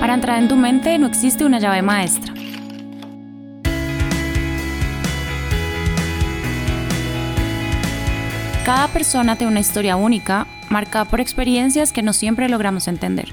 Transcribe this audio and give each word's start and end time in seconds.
Para 0.00 0.14
entrar 0.14 0.38
en 0.42 0.48
tu 0.48 0.56
mente 0.56 0.96
no 0.98 1.06
existe 1.06 1.44
una 1.44 1.58
llave 1.58 1.82
maestra. 1.82 2.32
Cada 8.64 8.88
persona 8.88 9.36
tiene 9.36 9.50
una 9.50 9.60
historia 9.60 9.96
única, 9.96 10.46
marcada 10.68 11.06
por 11.06 11.20
experiencias 11.20 11.92
que 11.92 12.02
no 12.02 12.12
siempre 12.12 12.48
logramos 12.48 12.86
entender. 12.86 13.32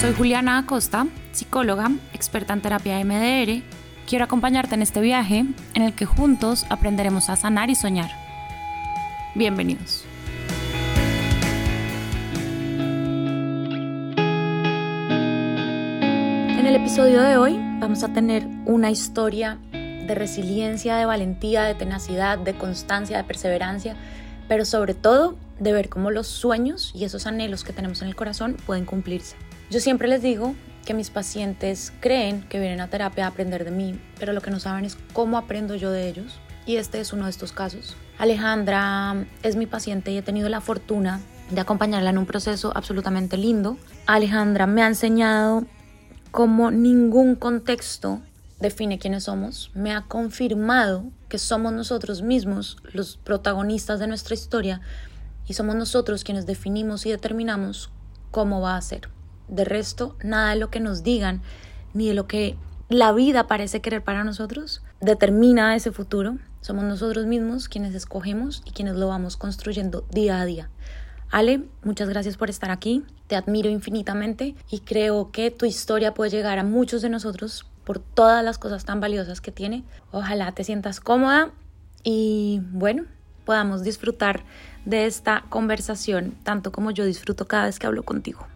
Soy 0.00 0.14
Juliana 0.14 0.58
Acosta, 0.58 1.06
psicóloga, 1.32 1.90
experta 2.14 2.52
en 2.54 2.62
terapia 2.62 3.04
MDR. 3.04 3.62
Quiero 4.06 4.24
acompañarte 4.24 4.76
en 4.76 4.82
este 4.82 5.00
viaje 5.00 5.44
en 5.74 5.82
el 5.82 5.92
que 5.92 6.06
juntos 6.06 6.64
aprenderemos 6.70 7.28
a 7.28 7.34
sanar 7.34 7.70
y 7.70 7.74
soñar. 7.74 8.08
Bienvenidos. 9.34 10.04
En 16.56 16.66
el 16.66 16.76
episodio 16.76 17.20
de 17.20 17.36
hoy 17.36 17.56
vamos 17.80 18.04
a 18.04 18.12
tener 18.12 18.46
una 18.64 18.92
historia 18.92 19.58
de 19.72 20.14
resiliencia, 20.14 20.94
de 20.98 21.04
valentía, 21.04 21.64
de 21.64 21.74
tenacidad, 21.74 22.38
de 22.38 22.56
constancia, 22.56 23.16
de 23.16 23.24
perseverancia, 23.24 23.96
pero 24.46 24.64
sobre 24.64 24.94
todo 24.94 25.36
de 25.58 25.72
ver 25.72 25.88
cómo 25.88 26.12
los 26.12 26.28
sueños 26.28 26.92
y 26.94 27.06
esos 27.06 27.26
anhelos 27.26 27.64
que 27.64 27.72
tenemos 27.72 28.02
en 28.02 28.08
el 28.08 28.14
corazón 28.14 28.56
pueden 28.66 28.84
cumplirse. 28.84 29.34
Yo 29.68 29.80
siempre 29.80 30.06
les 30.06 30.22
digo 30.22 30.54
que 30.86 30.94
mis 30.94 31.10
pacientes 31.10 31.92
creen 32.00 32.42
que 32.48 32.58
vienen 32.58 32.80
a 32.80 32.88
terapia 32.88 33.26
a 33.26 33.28
aprender 33.28 33.66
de 33.66 33.72
mí, 33.72 34.00
pero 34.18 34.32
lo 34.32 34.40
que 34.40 34.50
no 34.50 34.60
saben 34.60 34.86
es 34.86 34.96
cómo 35.12 35.36
aprendo 35.36 35.74
yo 35.74 35.90
de 35.90 36.08
ellos. 36.08 36.38
Y 36.64 36.76
este 36.76 37.00
es 37.00 37.12
uno 37.12 37.24
de 37.24 37.30
estos 37.30 37.52
casos. 37.52 37.96
Alejandra 38.18 39.26
es 39.42 39.56
mi 39.56 39.66
paciente 39.66 40.10
y 40.12 40.16
he 40.16 40.22
tenido 40.22 40.48
la 40.48 40.62
fortuna 40.62 41.20
de 41.50 41.60
acompañarla 41.60 42.10
en 42.10 42.18
un 42.18 42.26
proceso 42.26 42.72
absolutamente 42.74 43.36
lindo. 43.36 43.76
Alejandra 44.06 44.66
me 44.66 44.82
ha 44.82 44.86
enseñado 44.86 45.66
cómo 46.30 46.70
ningún 46.70 47.34
contexto 47.34 48.22
define 48.60 48.98
quiénes 48.98 49.24
somos, 49.24 49.70
me 49.74 49.92
ha 49.92 50.02
confirmado 50.02 51.04
que 51.28 51.38
somos 51.38 51.72
nosotros 51.72 52.22
mismos 52.22 52.78
los 52.92 53.16
protagonistas 53.18 54.00
de 54.00 54.06
nuestra 54.06 54.34
historia 54.34 54.80
y 55.46 55.54
somos 55.54 55.76
nosotros 55.76 56.24
quienes 56.24 56.46
definimos 56.46 57.04
y 57.06 57.10
determinamos 57.10 57.90
cómo 58.30 58.60
va 58.60 58.76
a 58.76 58.82
ser. 58.82 59.15
De 59.48 59.64
resto, 59.64 60.16
nada 60.22 60.50
de 60.50 60.56
lo 60.56 60.70
que 60.70 60.80
nos 60.80 61.02
digan 61.02 61.42
ni 61.94 62.08
de 62.08 62.14
lo 62.14 62.26
que 62.26 62.56
la 62.88 63.12
vida 63.12 63.46
parece 63.46 63.80
querer 63.80 64.04
para 64.04 64.22
nosotros 64.22 64.82
determina 65.00 65.74
ese 65.74 65.92
futuro. 65.92 66.38
Somos 66.60 66.84
nosotros 66.84 67.26
mismos 67.26 67.68
quienes 67.68 67.94
escogemos 67.94 68.62
y 68.64 68.70
quienes 68.70 68.96
lo 68.96 69.08
vamos 69.08 69.36
construyendo 69.36 70.04
día 70.10 70.40
a 70.40 70.44
día. 70.44 70.70
Ale, 71.30 71.64
muchas 71.82 72.08
gracias 72.08 72.36
por 72.36 72.50
estar 72.50 72.70
aquí. 72.70 73.04
Te 73.26 73.36
admiro 73.36 73.68
infinitamente 73.68 74.54
y 74.70 74.80
creo 74.80 75.30
que 75.32 75.50
tu 75.50 75.66
historia 75.66 76.14
puede 76.14 76.30
llegar 76.30 76.58
a 76.58 76.64
muchos 76.64 77.02
de 77.02 77.08
nosotros 77.08 77.66
por 77.84 77.98
todas 77.98 78.44
las 78.44 78.58
cosas 78.58 78.84
tan 78.84 79.00
valiosas 79.00 79.40
que 79.40 79.52
tiene. 79.52 79.84
Ojalá 80.12 80.52
te 80.52 80.64
sientas 80.64 81.00
cómoda 81.00 81.50
y 82.04 82.60
bueno, 82.70 83.04
podamos 83.44 83.82
disfrutar 83.82 84.44
de 84.84 85.06
esta 85.06 85.44
conversación 85.48 86.36
tanto 86.44 86.70
como 86.70 86.92
yo 86.92 87.04
disfruto 87.04 87.46
cada 87.46 87.66
vez 87.66 87.78
que 87.78 87.86
hablo 87.86 88.04
contigo. 88.04 88.46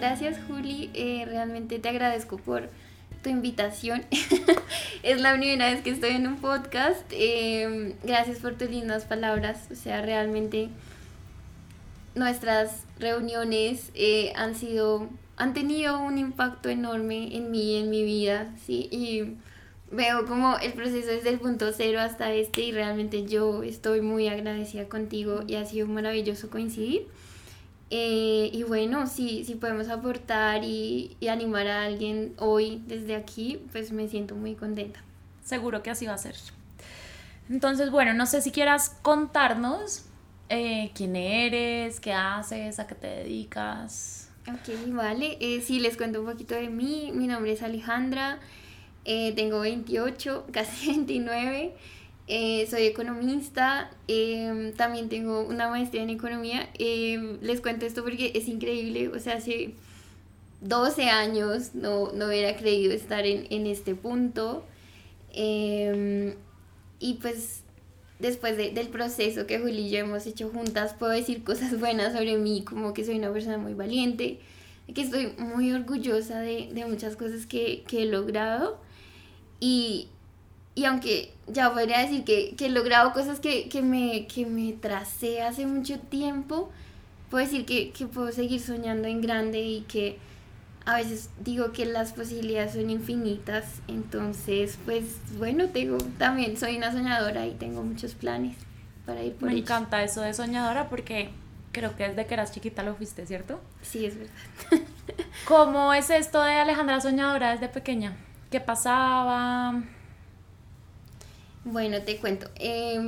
Gracias 0.00 0.38
Juli, 0.48 0.90
eh, 0.94 1.24
realmente 1.26 1.78
te 1.78 1.88
agradezco 1.90 2.38
por 2.38 2.70
tu 3.22 3.28
invitación. 3.28 4.02
es 5.02 5.20
la 5.20 5.32
primera 5.34 5.70
vez 5.70 5.82
que 5.82 5.90
estoy 5.90 6.10
en 6.10 6.26
un 6.26 6.36
podcast. 6.36 7.04
Eh, 7.10 7.94
gracias 8.02 8.38
por 8.38 8.54
tus 8.54 8.70
lindas 8.70 9.04
palabras. 9.04 9.68
O 9.70 9.74
sea, 9.74 10.00
realmente 10.00 10.70
nuestras 12.14 12.84
reuniones 12.98 13.90
eh, 13.94 14.32
han 14.36 14.54
sido, 14.54 15.10
han 15.36 15.52
tenido 15.52 16.00
un 16.00 16.16
impacto 16.16 16.70
enorme 16.70 17.36
en 17.36 17.50
mí, 17.50 17.76
en 17.76 17.90
mi 17.90 18.02
vida, 18.02 18.54
¿sí? 18.64 18.88
Y 18.90 19.36
veo 19.90 20.24
como 20.24 20.56
el 20.56 20.72
proceso 20.72 21.08
desde 21.08 21.28
el 21.28 21.40
punto 21.40 21.72
cero 21.76 22.00
hasta 22.00 22.32
este 22.32 22.62
y 22.62 22.72
realmente 22.72 23.26
yo 23.26 23.62
estoy 23.62 24.00
muy 24.00 24.28
agradecida 24.28 24.88
contigo 24.88 25.42
y 25.46 25.56
ha 25.56 25.66
sido 25.66 25.86
maravilloso 25.88 26.48
coincidir. 26.48 27.06
Eh, 27.90 28.50
y 28.52 28.62
bueno, 28.62 29.06
si, 29.08 29.44
si 29.44 29.56
podemos 29.56 29.88
aportar 29.88 30.62
y, 30.64 31.16
y, 31.18 31.28
animar 31.28 31.66
a 31.66 31.84
alguien 31.84 32.34
hoy 32.38 32.82
desde 32.86 33.16
aquí, 33.16 33.60
pues 33.72 33.90
me 33.90 34.06
siento 34.08 34.36
muy 34.36 34.54
contenta. 34.54 35.02
Seguro 35.44 35.82
que 35.82 35.90
así 35.90 36.06
va 36.06 36.14
a 36.14 36.18
ser. 36.18 36.36
Entonces, 37.48 37.90
bueno, 37.90 38.14
no 38.14 38.26
sé 38.26 38.42
si 38.42 38.52
quieras 38.52 38.96
contarnos 39.02 40.04
eh, 40.52 40.90
quién 40.94 41.14
eres, 41.14 42.00
qué 42.00 42.12
haces, 42.12 42.80
a 42.80 42.86
qué 42.88 42.96
te 42.96 43.06
dedicas. 43.06 44.30
Ok, 44.48 44.74
vale. 44.88 45.36
Eh, 45.40 45.60
sí, 45.60 45.78
les 45.78 45.96
cuento 45.96 46.20
un 46.20 46.26
poquito 46.26 46.56
de 46.56 46.68
mí. 46.68 47.12
Mi 47.14 47.28
nombre 47.28 47.52
es 47.52 47.62
Alejandra, 47.62 48.40
eh, 49.04 49.32
tengo 49.34 49.60
28, 49.60 50.46
casi 50.52 50.88
29. 50.88 51.74
Eh, 52.32 52.68
soy 52.70 52.84
economista, 52.84 53.90
eh, 54.06 54.72
también 54.76 55.08
tengo 55.08 55.40
una 55.42 55.68
maestría 55.68 56.04
en 56.04 56.10
economía. 56.10 56.70
Eh, 56.78 57.38
les 57.42 57.60
cuento 57.60 57.86
esto 57.86 58.04
porque 58.04 58.30
es 58.36 58.46
increíble, 58.46 59.08
o 59.08 59.18
sea, 59.18 59.38
hace 59.38 59.74
12 60.60 61.10
años 61.10 61.74
no, 61.74 62.12
no 62.12 62.28
hubiera 62.28 62.56
creído 62.56 62.92
estar 62.92 63.26
en, 63.26 63.48
en 63.50 63.66
este 63.66 63.96
punto. 63.96 64.64
y 67.00 67.14
pues 67.14 67.62
después 68.20 68.56
de, 68.56 68.70
del 68.70 68.88
proceso 68.90 69.46
que 69.46 69.58
Juli 69.58 69.88
y 69.88 69.90
yo 69.90 69.98
hemos 69.98 70.24
hecho 70.26 70.50
juntas, 70.50 70.94
puedo 70.96 71.10
decir 71.10 71.42
cosas 71.42 71.80
buenas 71.80 72.12
sobre 72.12 72.36
mí, 72.36 72.62
como 72.62 72.92
que 72.94 73.04
soy 73.04 73.18
una 73.18 73.32
persona 73.32 73.58
muy 73.58 73.74
valiente, 73.74 74.38
que 74.94 75.02
estoy 75.02 75.32
muy 75.36 75.72
orgullosa 75.72 76.38
de, 76.38 76.68
de 76.72 76.86
muchas 76.86 77.16
cosas 77.16 77.46
que, 77.46 77.82
que 77.88 78.04
he 78.04 78.06
logrado. 78.06 78.78
Y, 79.58 80.08
y 80.80 80.86
aunque 80.86 81.34
ya 81.46 81.70
podría 81.74 81.98
decir 81.98 82.24
que, 82.24 82.54
que 82.56 82.66
he 82.66 82.70
logrado 82.70 83.12
cosas 83.12 83.38
que, 83.38 83.68
que, 83.68 83.82
me, 83.82 84.26
que 84.26 84.46
me 84.46 84.72
tracé 84.72 85.42
hace 85.42 85.66
mucho 85.66 85.98
tiempo, 85.98 86.70
puedo 87.28 87.44
decir 87.44 87.66
que, 87.66 87.90
que 87.90 88.06
puedo 88.06 88.32
seguir 88.32 88.60
soñando 88.62 89.06
en 89.06 89.20
grande 89.20 89.60
y 89.60 89.82
que 89.82 90.16
a 90.86 90.94
veces 90.96 91.28
digo 91.38 91.72
que 91.72 91.84
las 91.84 92.14
posibilidades 92.14 92.72
son 92.72 92.88
infinitas, 92.88 93.66
entonces 93.88 94.78
pues 94.86 95.04
bueno, 95.36 95.66
tengo 95.68 95.98
también 96.16 96.56
soy 96.56 96.78
una 96.78 96.90
soñadora 96.92 97.46
y 97.46 97.50
tengo 97.56 97.82
muchos 97.82 98.14
planes 98.14 98.56
para 99.04 99.22
ir 99.22 99.34
por 99.34 99.48
Me 99.50 99.56
ellos. 99.56 99.64
encanta 99.64 100.02
eso 100.02 100.22
de 100.22 100.32
soñadora 100.32 100.88
porque 100.88 101.28
creo 101.72 101.94
que 101.94 102.08
desde 102.08 102.24
que 102.24 102.32
eras 102.32 102.52
chiquita 102.52 102.82
lo 102.82 102.94
fuiste, 102.94 103.26
¿cierto? 103.26 103.60
Sí, 103.82 104.06
es 104.06 104.16
verdad. 104.16 104.32
¿Cómo 105.44 105.92
es 105.92 106.08
esto 106.08 106.42
de 106.42 106.54
Alejandra 106.54 107.02
soñadora 107.02 107.50
desde 107.52 107.68
pequeña? 107.68 108.16
¿Qué 108.50 108.60
pasaba? 108.60 109.74
Bueno, 111.64 112.00
te 112.02 112.16
cuento. 112.16 112.48
Eh, 112.56 112.98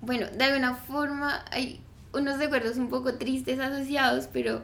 bueno, 0.00 0.26
de 0.26 0.44
alguna 0.44 0.74
forma 0.74 1.44
hay 1.50 1.80
unos 2.12 2.38
recuerdos 2.38 2.76
un 2.76 2.88
poco 2.88 3.14
tristes 3.14 3.58
asociados, 3.58 4.28
pero 4.32 4.62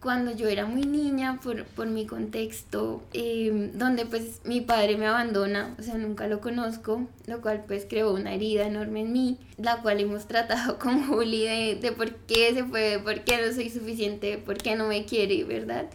cuando 0.00 0.30
yo 0.30 0.46
era 0.46 0.64
muy 0.64 0.82
niña, 0.82 1.40
por, 1.42 1.64
por 1.64 1.88
mi 1.88 2.06
contexto, 2.06 3.02
em, 3.12 3.72
donde 3.72 4.06
pues 4.06 4.40
mi 4.44 4.60
padre 4.60 4.96
me 4.96 5.06
abandona, 5.06 5.74
o 5.78 5.82
sea, 5.82 5.94
nunca 5.94 6.28
lo 6.28 6.40
conozco, 6.40 7.06
lo 7.26 7.40
cual 7.40 7.64
pues 7.66 7.84
creó 7.88 8.14
una 8.14 8.32
herida 8.32 8.66
enorme 8.66 9.00
en 9.00 9.12
mí, 9.12 9.38
la 9.56 9.82
cual 9.82 10.00
hemos 10.00 10.26
tratado 10.26 10.78
con 10.80 11.06
Juli 11.06 11.44
de, 11.44 11.78
de 11.80 11.92
por 11.92 12.14
qué 12.14 12.54
se 12.54 12.64
fue, 12.64 13.00
por 13.02 13.24
qué 13.24 13.44
no 13.44 13.52
soy 13.52 13.70
suficiente, 13.70 14.38
por 14.38 14.58
qué 14.58 14.76
no 14.76 14.86
me 14.86 15.04
quiere, 15.04 15.42
¿verdad? 15.44 15.86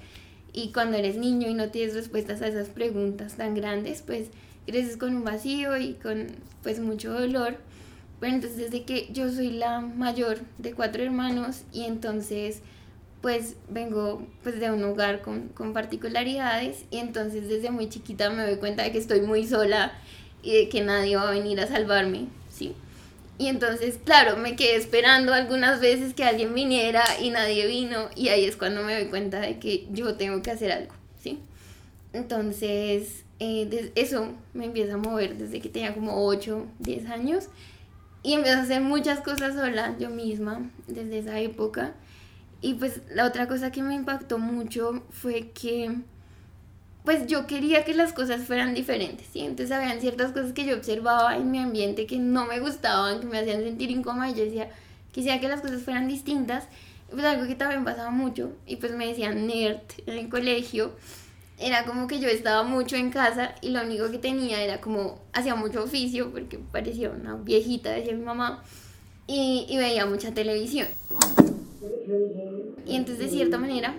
Y 0.51 0.71
cuando 0.71 0.97
eres 0.97 1.15
niño 1.15 1.49
y 1.49 1.53
no 1.53 1.69
tienes 1.69 1.95
respuestas 1.95 2.41
a 2.41 2.47
esas 2.47 2.67
preguntas 2.67 3.35
tan 3.35 3.55
grandes, 3.55 4.03
pues 4.03 4.27
creces 4.65 4.97
con 4.97 5.15
un 5.15 5.23
vacío 5.23 5.77
y 5.77 5.93
con 5.93 6.27
pues 6.61 6.79
mucho 6.79 7.11
dolor. 7.13 7.57
Bueno, 8.19 8.35
entonces 8.35 8.57
desde 8.57 8.83
que 8.83 9.09
yo 9.11 9.31
soy 9.31 9.51
la 9.51 9.81
mayor 9.81 10.39
de 10.57 10.73
cuatro 10.73 11.03
hermanos 11.03 11.63
y 11.71 11.83
entonces 11.83 12.61
pues 13.21 13.55
vengo 13.69 14.27
pues 14.43 14.59
de 14.59 14.69
un 14.69 14.83
hogar 14.83 15.21
con, 15.21 15.47
con, 15.49 15.71
particularidades 15.71 16.83
y 16.91 16.97
entonces 16.97 17.47
desde 17.47 17.71
muy 17.71 17.87
chiquita 17.87 18.29
me 18.29 18.43
doy 18.43 18.57
cuenta 18.57 18.83
de 18.83 18.91
que 18.91 18.97
estoy 18.97 19.21
muy 19.21 19.47
sola 19.47 19.93
y 20.41 20.53
de 20.53 20.69
que 20.69 20.81
nadie 20.81 21.15
va 21.15 21.29
a 21.29 21.31
venir 21.31 21.59
a 21.61 21.67
salvarme, 21.67 22.27
¿sí? 22.49 22.75
Y 23.37 23.47
entonces, 23.47 23.97
claro, 24.03 24.37
me 24.37 24.55
quedé 24.55 24.75
esperando 24.75 25.33
algunas 25.33 25.79
veces 25.79 26.13
que 26.13 26.23
alguien 26.23 26.53
viniera 26.53 27.03
y 27.21 27.31
nadie 27.31 27.65
vino 27.65 28.09
y 28.15 28.27
ahí 28.27 28.45
es 28.45 28.57
cuando 28.57 28.83
me 28.83 28.93
doy 28.93 29.05
cuenta 29.05 29.39
de 29.39 29.57
que 29.57 29.87
yo 29.91 30.15
tengo 30.15 30.41
que 30.41 30.51
hacer 30.51 30.71
algo, 30.71 30.93
¿sí? 31.21 31.39
Entonces, 32.11 33.23
eh, 33.43 33.91
eso 33.95 34.27
me 34.53 34.65
empieza 34.65 34.95
a 34.95 34.97
mover 34.97 35.37
desde 35.37 35.61
que 35.61 35.69
tenía 35.69 35.93
como 35.93 36.25
8, 36.25 36.65
10 36.79 37.09
años 37.09 37.49
y 38.23 38.33
empiezo 38.33 38.59
a 38.59 38.61
hacer 38.61 38.81
muchas 38.81 39.19
cosas 39.21 39.55
sola 39.55 39.95
yo 39.99 40.09
misma 40.09 40.69
desde 40.87 41.19
esa 41.19 41.39
época 41.39 41.93
y 42.61 42.75
pues 42.75 43.01
la 43.13 43.25
otra 43.25 43.47
cosa 43.47 43.71
que 43.71 43.83
me 43.83 43.93
impactó 43.93 44.37
mucho 44.39 45.03
fue 45.11 45.51
que 45.51 45.93
pues 47.03 47.27
yo 47.27 47.47
quería 47.47 47.83
que 47.83 47.93
las 47.93 48.13
cosas 48.13 48.43
fueran 48.43 48.73
diferentes, 48.73 49.27
¿sí? 49.31 49.41
Entonces 49.41 49.75
habían 49.75 49.99
ciertas 49.99 50.31
cosas 50.31 50.53
que 50.53 50.65
yo 50.65 50.77
observaba 50.77 51.35
en 51.35 51.51
mi 51.51 51.59
ambiente 51.59 52.05
que 52.05 52.17
no 52.17 52.45
me 52.45 52.61
gustaban, 52.61 53.19
que 53.19 53.25
me 53.25 53.39
hacían 53.39 53.61
sentir 53.61 53.91
incómoda 53.91 54.29
y 54.29 54.35
yo 54.35 54.45
decía, 54.45 54.69
quisiera 55.11 55.41
que 55.41 55.49
las 55.49 55.59
cosas 55.59 55.81
fueran 55.81 56.07
distintas. 56.07 56.67
Pues 57.11 57.25
algo 57.25 57.45
que 57.45 57.55
también 57.55 57.83
pasaba 57.83 58.09
mucho, 58.09 58.53
y 58.65 58.77
pues 58.77 58.91
me 58.93 59.05
decían 59.05 59.45
nerd 59.45 59.81
en 60.07 60.17
el 60.17 60.29
colegio, 60.29 60.93
era 61.59 61.85
como 61.85 62.07
que 62.07 62.19
yo 62.19 62.27
estaba 62.27 62.63
mucho 62.63 62.95
en 62.95 63.09
casa 63.09 63.55
y 63.61 63.69
lo 63.69 63.81
único 63.81 64.09
que 64.09 64.17
tenía 64.17 64.63
era 64.63 64.81
como, 64.81 65.19
hacía 65.33 65.55
mucho 65.55 65.83
oficio, 65.83 66.31
porque 66.31 66.57
parecía 66.57 67.09
una 67.09 67.35
viejita, 67.35 67.91
decía 67.91 68.13
mi 68.13 68.23
mamá, 68.23 68.63
y, 69.27 69.65
y 69.69 69.77
veía 69.77 70.05
mucha 70.05 70.33
televisión. 70.33 70.87
Y 72.85 72.95
entonces 72.95 73.25
de 73.25 73.29
cierta 73.29 73.57
manera 73.57 73.95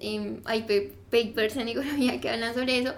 eh, 0.00 0.40
hay 0.44 0.62
papers 1.10 1.56
en 1.56 1.68
economía 1.68 2.20
que 2.20 2.30
hablan 2.30 2.54
sobre 2.54 2.78
eso, 2.78 2.92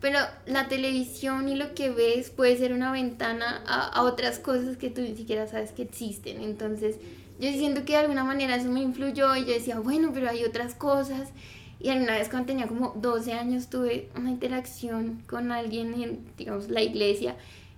pero 0.00 0.18
la 0.46 0.68
televisión 0.68 1.48
y 1.48 1.54
lo 1.54 1.74
que 1.74 1.90
ves 1.90 2.30
puede 2.30 2.56
ser 2.56 2.72
una 2.72 2.92
ventana 2.92 3.62
a, 3.66 3.88
a, 3.88 4.02
otras 4.02 4.38
cosas 4.38 4.76
que 4.76 4.90
tú 4.90 5.00
ni 5.00 5.16
siquiera 5.16 5.46
sabes 5.46 5.72
que 5.72 5.82
existen. 5.82 6.42
Entonces 6.42 6.96
yo 7.38 7.50
siento 7.52 7.84
que 7.84 7.92
de 7.92 7.98
alguna 7.98 8.24
manera 8.24 8.56
eso 8.56 8.70
me 8.70 8.82
influyó 8.82 9.34
y 9.36 9.46
yo 9.46 9.52
decía, 9.52 9.78
bueno, 9.78 10.10
pero 10.12 10.28
hay 10.28 10.44
otras 10.44 10.74
cosas. 10.74 11.30
Y 11.78 11.90
alguna 11.90 12.12
vez 12.12 12.28
cuando 12.28 12.46
tenía 12.46 12.66
como 12.66 12.94
12 12.96 13.32
años 13.34 13.68
tuve 13.68 14.08
una 14.16 14.30
interacción 14.30 15.22
con 15.26 15.52
alguien 15.52 16.00
en, 16.00 16.26
digamos, 16.36 16.68
la 16.68 16.82
iglesia 16.82 17.36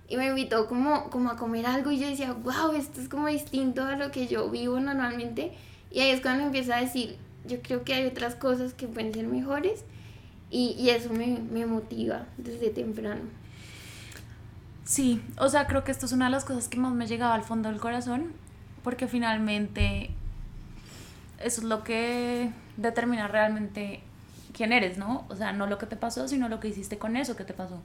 y 0.09 0.17
me 0.17 0.27
invitó 0.27 0.67
como, 0.67 1.09
como 1.11 1.29
a 1.29 1.35
comer 1.35 1.67
algo 1.67 1.91
y 1.91 1.99
yo 1.99 2.07
decía, 2.07 2.33
wow, 2.33 2.73
esto 2.75 2.99
es 2.99 3.07
como 3.07 3.27
distinto 3.27 3.85
a 3.85 3.95
lo 3.95 4.09
que 4.11 4.27
yo 4.27 4.49
vivo 4.49 4.79
normalmente. 4.79 5.53
Y 5.91 5.99
ahí 5.99 6.09
es 6.09 6.21
cuando 6.21 6.45
empiezo 6.45 6.73
a 6.73 6.81
decir, 6.81 7.17
yo 7.45 7.61
creo 7.61 7.83
que 7.83 7.93
hay 7.93 8.05
otras 8.05 8.35
cosas 8.35 8.73
que 8.73 8.87
pueden 8.87 9.13
ser 9.13 9.27
mejores 9.27 9.83
y, 10.49 10.75
y 10.79 10.89
eso 10.89 11.13
me, 11.13 11.39
me 11.51 11.67
motiva 11.67 12.25
desde 12.37 12.69
temprano. 12.69 13.21
Sí, 14.83 15.21
o 15.37 15.47
sea, 15.49 15.67
creo 15.67 15.83
que 15.83 15.91
esto 15.91 16.07
es 16.07 16.11
una 16.11 16.25
de 16.25 16.31
las 16.31 16.43
cosas 16.43 16.67
que 16.67 16.79
más 16.79 16.93
me 16.93 17.05
llegaba 17.05 17.35
al 17.35 17.43
fondo 17.43 17.69
del 17.69 17.79
corazón, 17.79 18.33
porque 18.83 19.07
finalmente 19.07 20.09
eso 21.37 21.61
es 21.61 21.67
lo 21.67 21.83
que 21.83 22.49
determina 22.79 23.27
realmente 23.27 24.01
quién 24.53 24.73
eres, 24.73 24.97
¿no? 24.97 25.25
O 25.29 25.35
sea, 25.35 25.51
no 25.51 25.67
lo 25.67 25.77
que 25.77 25.85
te 25.85 25.95
pasó, 25.95 26.27
sino 26.27 26.49
lo 26.49 26.59
que 26.59 26.69
hiciste 26.69 26.97
con 26.97 27.15
eso 27.17 27.35
que 27.35 27.43
te 27.43 27.53
pasó. 27.53 27.81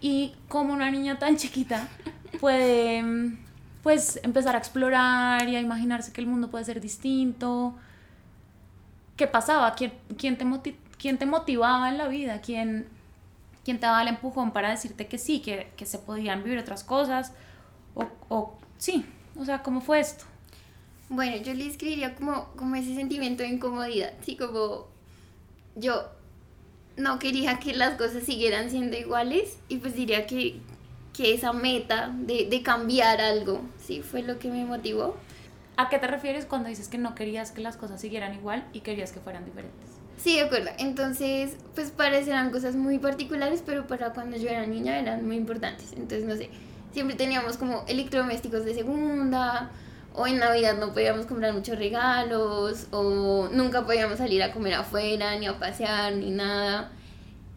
Y 0.00 0.34
como 0.48 0.72
una 0.72 0.90
niña 0.90 1.18
tan 1.18 1.36
chiquita 1.36 1.88
puede, 2.40 3.36
pues, 3.82 4.20
empezar 4.22 4.54
a 4.54 4.58
explorar 4.58 5.48
y 5.48 5.56
a 5.56 5.60
imaginarse 5.60 6.12
que 6.12 6.20
el 6.20 6.26
mundo 6.26 6.50
puede 6.50 6.64
ser 6.64 6.80
distinto, 6.80 7.74
¿qué 9.16 9.26
pasaba? 9.26 9.74
¿Quién, 9.74 9.92
quién, 10.16 10.36
te, 10.36 10.76
quién 10.98 11.18
te 11.18 11.26
motivaba 11.26 11.88
en 11.88 11.98
la 11.98 12.08
vida? 12.08 12.40
¿Quién, 12.40 12.86
quién 13.64 13.78
te 13.80 13.86
daba 13.86 14.02
el 14.02 14.08
empujón 14.08 14.52
para 14.52 14.70
decirte 14.70 15.06
que 15.06 15.18
sí, 15.18 15.40
que, 15.40 15.72
que 15.76 15.86
se 15.86 15.98
podían 15.98 16.42
vivir 16.42 16.58
otras 16.58 16.84
cosas? 16.84 17.32
O, 17.94 18.06
o, 18.28 18.58
sí, 18.76 19.04
o 19.36 19.44
sea, 19.44 19.62
¿cómo 19.62 19.80
fue 19.80 20.00
esto? 20.00 20.24
Bueno, 21.10 21.36
yo 21.38 21.54
le 21.54 21.66
escribiría 21.66 22.14
como, 22.14 22.48
como 22.56 22.74
ese 22.76 22.94
sentimiento 22.94 23.42
de 23.42 23.50
incomodidad, 23.50 24.12
sí, 24.24 24.36
como 24.36 24.88
yo 25.74 26.04
no 26.96 27.18
quería 27.18 27.58
que 27.58 27.74
las 27.74 27.96
cosas 27.96 28.24
siguieran 28.24 28.70
siendo 28.70 28.96
iguales 28.96 29.58
y 29.68 29.78
pues 29.78 29.94
diría 29.94 30.26
que, 30.26 30.60
que 31.16 31.32
esa 31.32 31.52
meta 31.52 32.12
de, 32.14 32.48
de 32.50 32.62
cambiar 32.62 33.20
algo, 33.20 33.62
sí, 33.78 34.02
fue 34.02 34.22
lo 34.22 34.38
que 34.38 34.50
me 34.50 34.64
motivó. 34.64 35.16
¿A 35.76 35.88
qué 35.88 35.98
te 35.98 36.08
refieres 36.08 36.44
cuando 36.44 36.68
dices 36.68 36.88
que 36.88 36.98
no 36.98 37.14
querías 37.14 37.52
que 37.52 37.60
las 37.60 37.76
cosas 37.76 38.00
siguieran 38.00 38.34
igual 38.34 38.66
y 38.72 38.80
querías 38.80 39.12
que 39.12 39.20
fueran 39.20 39.44
diferentes? 39.44 39.88
Sí, 40.16 40.34
de 40.34 40.42
acuerdo. 40.42 40.70
Entonces, 40.78 41.56
pues 41.76 41.92
parecerán 41.92 42.50
cosas 42.50 42.74
muy 42.74 42.98
particulares, 42.98 43.62
pero 43.64 43.86
para 43.86 44.12
cuando 44.12 44.36
yo 44.36 44.48
era 44.48 44.66
niña 44.66 44.98
eran 44.98 45.24
muy 45.24 45.36
importantes. 45.36 45.92
Entonces, 45.92 46.24
no 46.24 46.34
sé, 46.34 46.50
siempre 46.92 47.16
teníamos 47.16 47.56
como 47.56 47.84
electrodomésticos 47.86 48.64
de 48.64 48.74
segunda, 48.74 49.70
o 50.14 50.26
en 50.26 50.38
Navidad 50.38 50.78
no 50.78 50.92
podíamos 50.92 51.26
comprar 51.26 51.52
muchos 51.52 51.78
regalos, 51.78 52.86
o 52.90 53.48
nunca 53.52 53.86
podíamos 53.86 54.18
salir 54.18 54.42
a 54.42 54.52
comer 54.52 54.74
afuera, 54.74 55.36
ni 55.38 55.46
a 55.46 55.58
pasear, 55.58 56.14
ni 56.14 56.30
nada. 56.30 56.92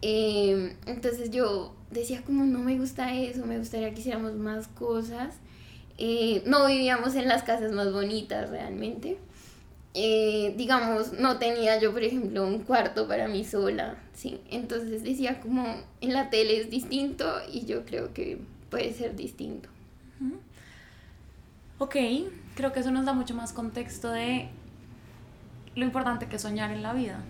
Eh, 0.02 0.76
entonces 0.86 1.30
yo 1.30 1.74
decía 1.90 2.22
como 2.22 2.44
no 2.44 2.58
me 2.58 2.76
gusta 2.78 3.14
eso, 3.14 3.46
me 3.46 3.58
gustaría 3.58 3.92
que 3.94 4.00
hiciéramos 4.00 4.34
más 4.34 4.68
cosas. 4.68 5.34
Eh, 5.98 6.42
no 6.46 6.66
vivíamos 6.66 7.14
en 7.14 7.28
las 7.28 7.42
casas 7.42 7.72
más 7.72 7.92
bonitas 7.92 8.50
realmente. 8.50 9.18
Eh, 9.94 10.54
digamos, 10.56 11.12
no 11.12 11.38
tenía 11.38 11.78
yo, 11.78 11.92
por 11.92 12.02
ejemplo, 12.02 12.46
un 12.46 12.60
cuarto 12.60 13.06
para 13.06 13.28
mí 13.28 13.44
sola, 13.44 13.96
¿sí? 14.14 14.40
Entonces 14.50 15.02
decía 15.02 15.40
como 15.40 15.66
en 16.00 16.14
la 16.14 16.30
tele 16.30 16.60
es 16.60 16.70
distinto 16.70 17.30
y 17.52 17.66
yo 17.66 17.84
creo 17.84 18.14
que 18.14 18.38
puede 18.70 18.92
ser 18.94 19.14
distinto. 19.16 19.68
Ok, 21.78 21.96
creo 22.54 22.72
que 22.72 22.80
eso 22.80 22.90
nos 22.90 23.04
da 23.04 23.12
mucho 23.12 23.34
más 23.34 23.52
contexto 23.52 24.10
de 24.10 24.48
lo 25.74 25.84
importante 25.84 26.26
que 26.26 26.36
es 26.36 26.42
soñar 26.42 26.70
en 26.70 26.82
la 26.82 26.92
vida 26.92 27.20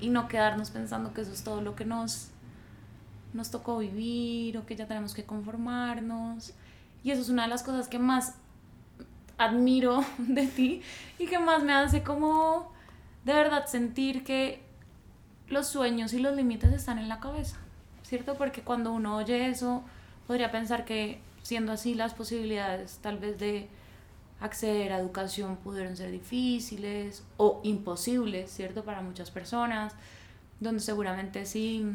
y 0.00 0.08
no 0.08 0.28
quedarnos 0.28 0.70
pensando 0.70 1.14
que 1.14 1.20
eso 1.20 1.32
es 1.32 1.44
todo 1.44 1.60
lo 1.60 1.76
que 1.76 1.84
nos, 1.84 2.28
nos 3.32 3.50
tocó 3.50 3.78
vivir 3.78 4.58
o 4.58 4.66
que 4.66 4.74
ya 4.74 4.86
tenemos 4.86 5.14
que 5.14 5.24
conformarnos. 5.24 6.54
Y 7.04 7.12
eso 7.12 7.22
es 7.22 7.28
una 7.28 7.42
de 7.42 7.48
las 7.48 7.62
cosas 7.62 7.88
que 7.88 7.98
más 7.98 8.34
admiro 9.38 10.04
de 10.18 10.46
ti 10.46 10.82
y 11.18 11.26
que 11.26 11.38
más 11.38 11.62
me 11.62 11.72
hace 11.72 12.02
como 12.02 12.72
de 13.24 13.32
verdad 13.34 13.66
sentir 13.66 14.24
que 14.24 14.62
los 15.48 15.68
sueños 15.68 16.12
y 16.14 16.18
los 16.18 16.34
límites 16.34 16.72
están 16.72 16.98
en 16.98 17.08
la 17.08 17.20
cabeza, 17.20 17.58
¿cierto? 18.02 18.34
Porque 18.34 18.62
cuando 18.62 18.92
uno 18.92 19.16
oye 19.16 19.48
eso, 19.48 19.84
podría 20.26 20.50
pensar 20.50 20.84
que 20.84 21.20
siendo 21.42 21.72
así 21.72 21.94
las 21.94 22.14
posibilidades 22.14 22.98
tal 23.02 23.18
vez 23.18 23.38
de 23.38 23.68
acceder 24.42 24.92
a 24.92 24.98
educación 24.98 25.56
pudieron 25.56 25.96
ser 25.96 26.10
difíciles 26.10 27.24
o 27.36 27.60
imposibles, 27.62 28.50
¿cierto? 28.50 28.84
Para 28.84 29.00
muchas 29.00 29.30
personas, 29.30 29.94
donde 30.60 30.80
seguramente 30.80 31.46
si 31.46 31.86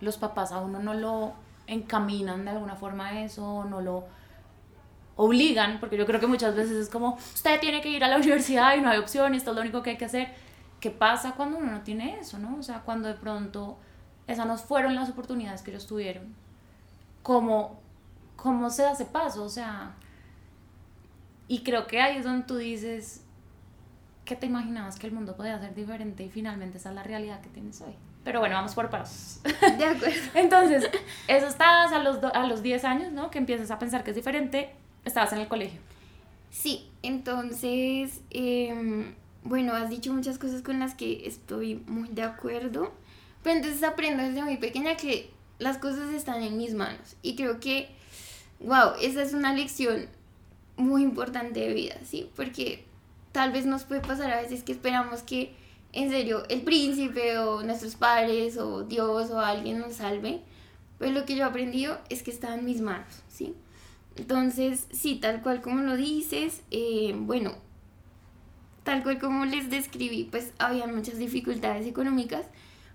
los 0.00 0.16
papás 0.18 0.52
a 0.52 0.58
uno 0.58 0.80
no 0.80 0.94
lo 0.94 1.32
encaminan 1.66 2.44
de 2.44 2.50
alguna 2.50 2.76
forma 2.76 3.08
a 3.08 3.24
eso, 3.24 3.64
no 3.64 3.80
lo 3.80 4.04
obligan, 5.16 5.78
porque 5.78 5.96
yo 5.96 6.06
creo 6.06 6.20
que 6.20 6.26
muchas 6.26 6.56
veces 6.56 6.72
es 6.72 6.90
como, 6.90 7.14
usted 7.14 7.60
tiene 7.60 7.80
que 7.80 7.88
ir 7.88 8.02
a 8.04 8.08
la 8.08 8.16
universidad 8.22 8.76
y 8.76 8.80
no 8.80 8.90
hay 8.90 8.98
opción 8.98 9.34
y 9.34 9.36
esto 9.36 9.50
es 9.50 9.56
lo 9.56 9.62
único 9.62 9.82
que 9.82 9.90
hay 9.90 9.96
que 9.96 10.04
hacer. 10.04 10.28
¿Qué 10.80 10.90
pasa 10.90 11.32
cuando 11.32 11.58
uno 11.58 11.70
no 11.70 11.80
tiene 11.82 12.18
eso, 12.18 12.38
no? 12.38 12.56
O 12.58 12.62
sea, 12.62 12.80
cuando 12.80 13.08
de 13.08 13.14
pronto 13.14 13.78
esas 14.26 14.46
no 14.46 14.58
fueron 14.58 14.94
las 14.94 15.08
oportunidades 15.08 15.62
que 15.62 15.70
ellos 15.70 15.86
tuvieron. 15.86 16.34
¿Cómo, 17.22 17.80
cómo 18.36 18.68
se 18.70 18.84
hace 18.84 19.04
paso? 19.06 19.44
O 19.44 19.48
sea, 19.48 19.94
y 21.48 21.62
creo 21.62 21.86
que 21.86 22.00
ahí 22.00 22.18
es 22.18 22.24
donde 22.24 22.46
tú 22.46 22.56
dices 22.56 23.22
que 24.24 24.36
te 24.36 24.46
imaginabas 24.46 24.98
que 24.98 25.06
el 25.06 25.12
mundo 25.12 25.36
podía 25.36 25.58
ser 25.58 25.74
diferente 25.74 26.24
y 26.24 26.30
finalmente 26.30 26.78
esa 26.78 26.90
es 26.90 26.94
la 26.94 27.02
realidad 27.02 27.40
que 27.40 27.50
tienes 27.50 27.80
hoy. 27.80 27.94
Pero 28.24 28.40
bueno, 28.40 28.54
vamos 28.54 28.74
por 28.74 28.88
pasos. 28.88 29.42
De 29.42 29.84
acuerdo. 29.84 30.16
Entonces, 30.34 30.90
eso 31.28 31.46
estabas 31.46 31.92
a 31.92 31.98
los, 31.98 32.24
a 32.24 32.46
los 32.46 32.62
10 32.62 32.84
años, 32.84 33.12
¿no? 33.12 33.30
Que 33.30 33.36
empiezas 33.36 33.70
a 33.70 33.78
pensar 33.78 34.02
que 34.02 34.10
es 34.10 34.16
diferente. 34.16 34.70
Estabas 35.04 35.34
en 35.34 35.40
el 35.40 35.48
colegio. 35.48 35.78
Sí, 36.50 36.88
entonces, 37.02 38.20
eh, 38.30 39.12
bueno, 39.42 39.74
has 39.74 39.90
dicho 39.90 40.12
muchas 40.12 40.38
cosas 40.38 40.62
con 40.62 40.78
las 40.78 40.94
que 40.94 41.26
estoy 41.26 41.82
muy 41.86 42.08
de 42.08 42.22
acuerdo, 42.22 42.92
pero 43.42 43.56
entonces 43.56 43.82
aprendo 43.82 44.22
desde 44.22 44.42
muy 44.42 44.56
pequeña 44.56 44.96
que 44.96 45.30
las 45.58 45.78
cosas 45.78 46.14
están 46.14 46.42
en 46.42 46.56
mis 46.56 46.72
manos 46.72 47.16
y 47.22 47.34
creo 47.34 47.58
que, 47.58 47.90
wow, 48.60 48.92
esa 49.02 49.22
es 49.22 49.34
una 49.34 49.52
lección 49.52 50.08
muy 50.76 51.02
importante 51.02 51.60
de 51.60 51.72
vida, 51.72 51.96
¿sí? 52.04 52.30
Porque 52.34 52.84
tal 53.32 53.52
vez 53.52 53.66
nos 53.66 53.84
puede 53.84 54.00
pasar 54.00 54.30
a 54.30 54.40
veces 54.40 54.62
que 54.62 54.72
esperamos 54.72 55.22
que 55.22 55.54
en 55.92 56.10
serio 56.10 56.42
el 56.48 56.62
príncipe 56.62 57.38
o 57.38 57.62
nuestros 57.62 57.94
padres 57.94 58.56
o 58.58 58.82
Dios 58.82 59.30
o 59.30 59.40
alguien 59.40 59.78
nos 59.78 59.94
salve, 59.94 60.40
pero 60.98 61.12
lo 61.12 61.24
que 61.24 61.36
yo 61.36 61.44
he 61.44 61.48
aprendido 61.48 61.98
es 62.08 62.22
que 62.22 62.30
está 62.30 62.54
en 62.54 62.64
mis 62.64 62.80
manos, 62.80 63.22
¿sí? 63.28 63.54
Entonces, 64.16 64.86
sí, 64.92 65.16
tal 65.16 65.42
cual 65.42 65.60
como 65.60 65.82
lo 65.82 65.96
dices, 65.96 66.62
eh, 66.70 67.14
bueno, 67.16 67.54
tal 68.84 69.02
cual 69.02 69.18
como 69.18 69.44
les 69.44 69.70
describí, 69.70 70.24
pues 70.24 70.52
había 70.58 70.86
muchas 70.86 71.18
dificultades 71.18 71.86
económicas. 71.86 72.46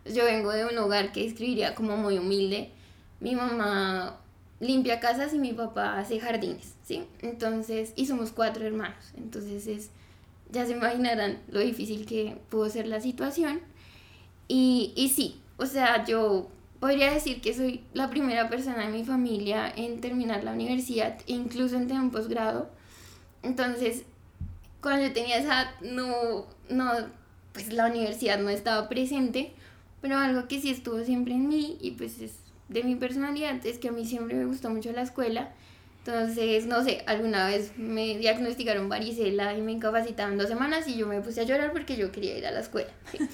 Yo 0.06 0.24
vengo 0.24 0.52
de 0.52 0.66
un 0.66 0.78
hogar 0.78 1.12
que 1.12 1.24
describiría 1.24 1.76
como 1.76 1.98
muy 1.98 2.18
humilde. 2.18 2.72
Mi 3.20 3.36
mamá 3.36 4.18
limpia 4.60 5.00
casas 5.00 5.34
y 5.34 5.40
mi 5.40 5.54
papá 5.54 5.98
hace 5.98 6.20
jardines, 6.20 6.74
¿sí? 6.84 7.06
Entonces, 7.22 7.94
y 7.96 8.06
somos 8.06 8.32
cuatro 8.32 8.66
hermanos. 8.66 9.14
Entonces 9.18 9.68
es, 9.68 9.90
ya 10.52 10.66
se 10.66 10.74
imaginarán 10.74 11.40
lo 11.50 11.60
difícil 11.60 12.06
que 12.06 12.38
pudo 12.50 12.70
ser 12.70 12.88
la 12.88 13.00
situación. 13.00 13.62
Y, 14.48 14.94
y 14.96 15.10
sí, 15.10 15.40
o 15.58 15.66
sea, 15.66 16.06
yo 16.06 16.50
podría 16.80 17.12
decir 17.12 17.42
que 17.42 17.54
soy 17.54 17.84
la 17.94 18.10
primera 18.10 18.50
persona 18.50 18.86
en 18.86 18.94
mi 18.94 19.04
familia 19.04 19.72
en 19.76 20.02
terminar 20.02 20.44
la 20.44 20.52
universidad, 20.52 21.20
incluso 21.28 21.76
en 21.76 21.88
tener 21.88 22.02
un 22.02 22.12
posgrado. 22.12 22.70
Entonces, 23.44 24.04
cuando 24.82 25.08
yo 25.08 25.14
tenía 25.14 25.38
esa, 25.38 25.72
no, 25.82 26.46
no, 26.70 26.92
pues 27.54 27.72
la 27.74 27.88
universidad 27.88 28.40
no 28.40 28.50
estaba 28.50 28.90
presente, 28.90 29.54
pero 30.02 30.18
algo 30.18 30.48
que 30.48 30.62
sí 30.62 30.70
estuvo 30.70 31.04
siempre 31.04 31.34
en 31.34 31.48
mí 31.48 31.78
y 31.82 31.92
pues 31.92 32.20
es 32.22 32.34
de 32.70 32.84
mi 32.84 32.96
personalidad 32.96 33.66
es 33.66 33.80
que 33.80 33.90
a 33.90 33.92
mí 33.92 34.06
siempre 34.06 34.36
me 34.36 34.46
gustó 34.46 34.70
mucho 34.70 34.92
la 34.92 35.02
escuela. 35.02 35.50
Entonces, 36.06 36.66
no 36.66 36.84
sé, 36.84 37.04
alguna 37.08 37.48
vez 37.48 37.78
me 37.78 38.18
diagnosticaron 38.18 38.88
varicela 38.88 39.56
y 39.56 39.62
me 39.62 39.74
incapacitaron 39.74 40.38
dos 40.38 40.48
semanas 40.48 40.88
y 40.88 40.96
yo 40.96 41.08
me 41.08 41.20
puse 41.22 41.42
a 41.42 41.44
llorar 41.44 41.72
porque 41.72 41.98
yo 41.98 42.12
quería 42.12 42.38
ir 42.38 42.48
a 42.48 42.52
la 42.52 42.62
escuela. 42.62 42.90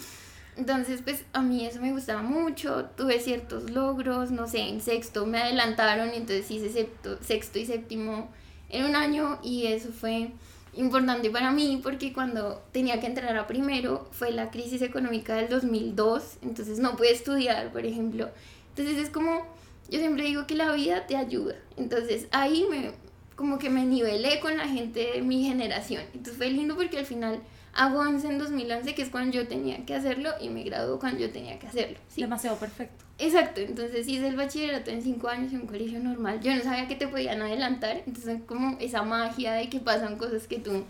Entonces, 0.58 1.02
pues 1.04 1.26
a 1.34 1.42
mí 1.42 1.66
eso 1.66 1.82
me 1.82 1.92
gustaba 1.92 2.22
mucho, 2.22 2.86
tuve 2.96 3.20
ciertos 3.20 3.70
logros, 3.72 4.32
no 4.32 4.48
sé, 4.48 4.62
en 4.62 4.80
sexto 4.80 5.26
me 5.26 5.40
adelantaron 5.40 6.14
y 6.14 6.18
entonces 6.18 6.50
hice 6.50 6.88
sexto 7.22 7.60
y 7.60 7.66
séptimo 7.66 8.30
en 8.70 8.86
un 8.86 8.96
año 8.96 9.38
y 9.44 9.68
eso 9.68 9.90
fue 9.90 10.32
importante 10.74 11.30
para 11.30 11.52
mí 11.52 11.80
porque 11.84 12.14
cuando 12.14 12.62
tenía 12.72 13.00
que 13.00 13.08
entrar 13.08 13.36
a 13.38 13.48
primero 13.48 14.08
fue 14.12 14.32
la 14.32 14.50
crisis 14.50 14.82
económica 14.82 15.36
del 15.36 15.50
2002, 15.50 16.38
entonces 16.42 16.80
no 16.80 16.96
pude 16.96 17.12
estudiar, 17.12 17.72
por 17.72 17.86
ejemplo. 17.86 18.30
Entonces 18.76 18.98
es 18.98 19.10
como, 19.10 19.46
yo 19.90 20.00
siempre 20.00 20.26
digo 20.26 20.46
que 20.48 20.56
la 20.56 20.74
vida 20.74 21.08
te 21.08 21.16
ayuda. 21.16 21.56
Entonces 21.78 22.28
ahí 22.32 22.66
me, 22.70 22.92
como 23.36 23.58
que 23.58 23.70
me 23.70 23.86
nivelé 23.86 24.40
con 24.40 24.58
la 24.58 24.68
gente 24.68 25.12
de 25.14 25.22
mi 25.22 25.46
generación. 25.46 26.04
Entonces 26.14 26.36
fue 26.38 26.50
lindo 26.50 26.76
porque 26.76 26.98
al 26.98 27.06
final 27.06 27.40
hago 27.74 28.00
11 28.00 28.28
en 28.28 28.38
2011, 28.38 28.96
que 28.96 29.02
es 29.02 29.10
cuando 29.10 29.36
yo 29.36 29.48
tenía 29.48 29.86
que 29.86 29.96
hacerlo, 29.96 30.32
y 30.42 30.50
me 30.50 30.64
graduó 30.64 31.00
cuando 31.00 31.20
yo 31.20 31.30
tenía 31.30 31.60
que 31.60 31.68
hacerlo. 31.68 31.98
Demasiado 32.16 32.58
perfecto. 32.58 33.06
Exacto, 33.18 33.62
entonces 33.62 34.08
hice 34.08 34.28
el 34.28 34.36
bachillerato 34.36 34.92
en 34.92 35.02
5 35.02 35.28
años 35.30 35.54
en 35.54 35.62
un 35.62 35.68
colegio 35.68 36.00
normal. 36.00 36.42
Yo 36.42 36.54
no 36.54 36.62
sabía 36.62 36.88
que 36.88 36.96
te 36.96 37.08
podían 37.08 37.42
adelantar, 37.42 38.04
entonces 38.06 38.42
como 38.46 38.78
esa 38.80 39.04
magia 39.04 39.54
de 39.54 39.70
que 39.70 39.80
pasan 39.80 40.18
cosas 40.18 40.48
que 40.48 40.60
tú 40.60 40.84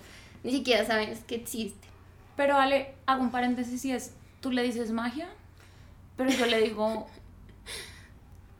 ni 0.44 0.51
siquiera 0.51 0.86
sabes 0.86 1.20
que 1.27 1.36
existen. 1.36 1.89
Pero 2.36 2.56
vale, 2.56 2.94
hago 3.06 3.22
un 3.22 3.32
paréntesis 3.32 3.84
y 3.86 3.92
es, 3.92 4.13
tú 4.42 4.51
le 4.51 4.63
dices 4.63 4.92
magia, 4.92 5.27
pero 6.18 6.30
yo 6.32 6.46
le 6.46 6.62
digo 6.62 7.08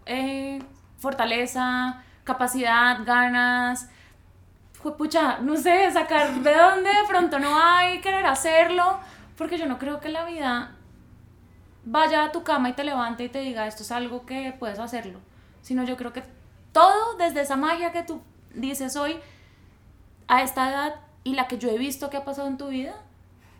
eh, 0.06 0.60
fortaleza, 0.98 2.04
capacidad, 2.24 3.00
ganas, 3.06 3.90
pucha, 4.94 5.40
no 5.40 5.58
sé, 5.58 5.92
sacar 5.92 6.34
de 6.36 6.54
dónde 6.54 6.90
de 6.90 7.08
pronto 7.08 7.40
no 7.40 7.60
hay, 7.60 8.02
querer 8.02 8.26
hacerlo, 8.26 9.00
porque 9.38 9.58
yo 9.58 9.66
no 9.66 9.80
creo 9.80 10.00
que 10.00 10.10
la 10.10 10.26
vida 10.26 10.76
vaya 11.86 12.26
a 12.26 12.32
tu 12.32 12.44
cama 12.44 12.70
y 12.70 12.74
te 12.74 12.84
levante 12.84 13.24
y 13.24 13.30
te 13.30 13.40
diga 13.40 13.68
esto 13.68 13.84
es 13.84 13.92
algo 13.92 14.26
que 14.26 14.56
puedes 14.58 14.80
hacerlo, 14.80 15.20
sino 15.62 15.84
yo 15.84 15.98
creo 15.98 16.14
que 16.14 16.24
todo 16.72 17.16
desde 17.18 17.42
esa 17.42 17.56
magia 17.56 17.92
que 17.92 18.04
tú 18.04 18.22
dices 18.54 18.96
hoy 18.96 19.18
a 20.28 20.42
esta 20.44 20.70
edad 20.70 20.96
y 21.24 21.34
la 21.34 21.48
que 21.48 21.58
yo 21.58 21.70
he 21.70 21.78
visto 21.78 22.10
que 22.10 22.18
ha 22.18 22.26
pasado 22.26 22.48
en 22.48 22.58
tu 22.58 22.68
vida, 22.68 22.94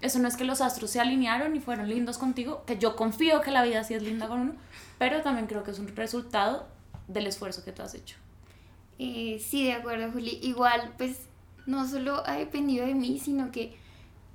eso 0.02 0.20
no 0.20 0.28
es 0.28 0.38
que 0.38 0.44
los 0.44 0.62
astros 0.62 0.92
se 0.92 1.00
alinearon 1.00 1.56
y 1.56 1.60
fueron 1.60 1.90
lindos 1.90 2.18
contigo, 2.18 2.64
que 2.66 2.78
yo 2.78 2.96
confío 2.96 3.42
que 3.42 3.52
la 3.52 3.64
vida 3.64 3.84
sí 3.84 3.94
es 3.94 4.04
linda 4.04 4.28
con 4.28 4.42
uno, 4.42 4.54
pero 4.98 5.22
también 5.22 5.48
creo 5.48 5.64
que 5.64 5.72
es 5.72 5.80
un 5.80 5.88
resultado 5.96 6.68
del 7.08 7.28
esfuerzo 7.28 7.64
que 7.64 7.72
tú 7.72 7.82
has 7.82 7.94
hecho. 7.94 8.18
Eh, 8.98 9.44
sí, 9.46 9.66
de 9.66 9.74
acuerdo, 9.74 10.12
Juli. 10.12 10.40
Igual, 10.42 10.94
pues, 10.98 11.28
no 11.66 11.88
solo 11.88 12.24
ha 12.26 12.38
dependido 12.38 12.86
de 12.86 12.96
mí, 12.96 13.20
sino 13.20 13.52
que 13.52 13.76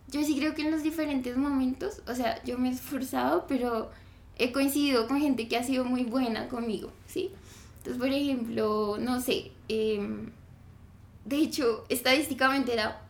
yo 0.08 0.22
sí 0.24 0.36
creo 0.36 0.54
que 0.54 0.62
en 0.62 0.70
los 0.70 0.82
diferentes 0.82 1.36
momentos, 1.36 2.02
o 2.06 2.14
sea, 2.14 2.42
yo 2.44 2.58
me 2.58 2.68
he 2.68 2.72
esforzado, 2.72 3.46
pero 3.46 3.90
he 4.36 4.52
coincidido 4.52 5.06
con 5.06 5.20
gente 5.20 5.48
que 5.48 5.56
ha 5.56 5.62
sido 5.62 5.84
muy 5.84 6.04
buena 6.04 6.48
conmigo, 6.48 6.92
¿sí? 7.06 7.30
Entonces, 7.78 7.98
por 8.00 8.08
ejemplo, 8.08 8.96
no 8.98 9.20
sé, 9.20 9.52
em, 9.68 10.30
de 11.24 11.36
hecho, 11.36 11.84
estadísticamente 11.88 12.72
era 12.72 13.02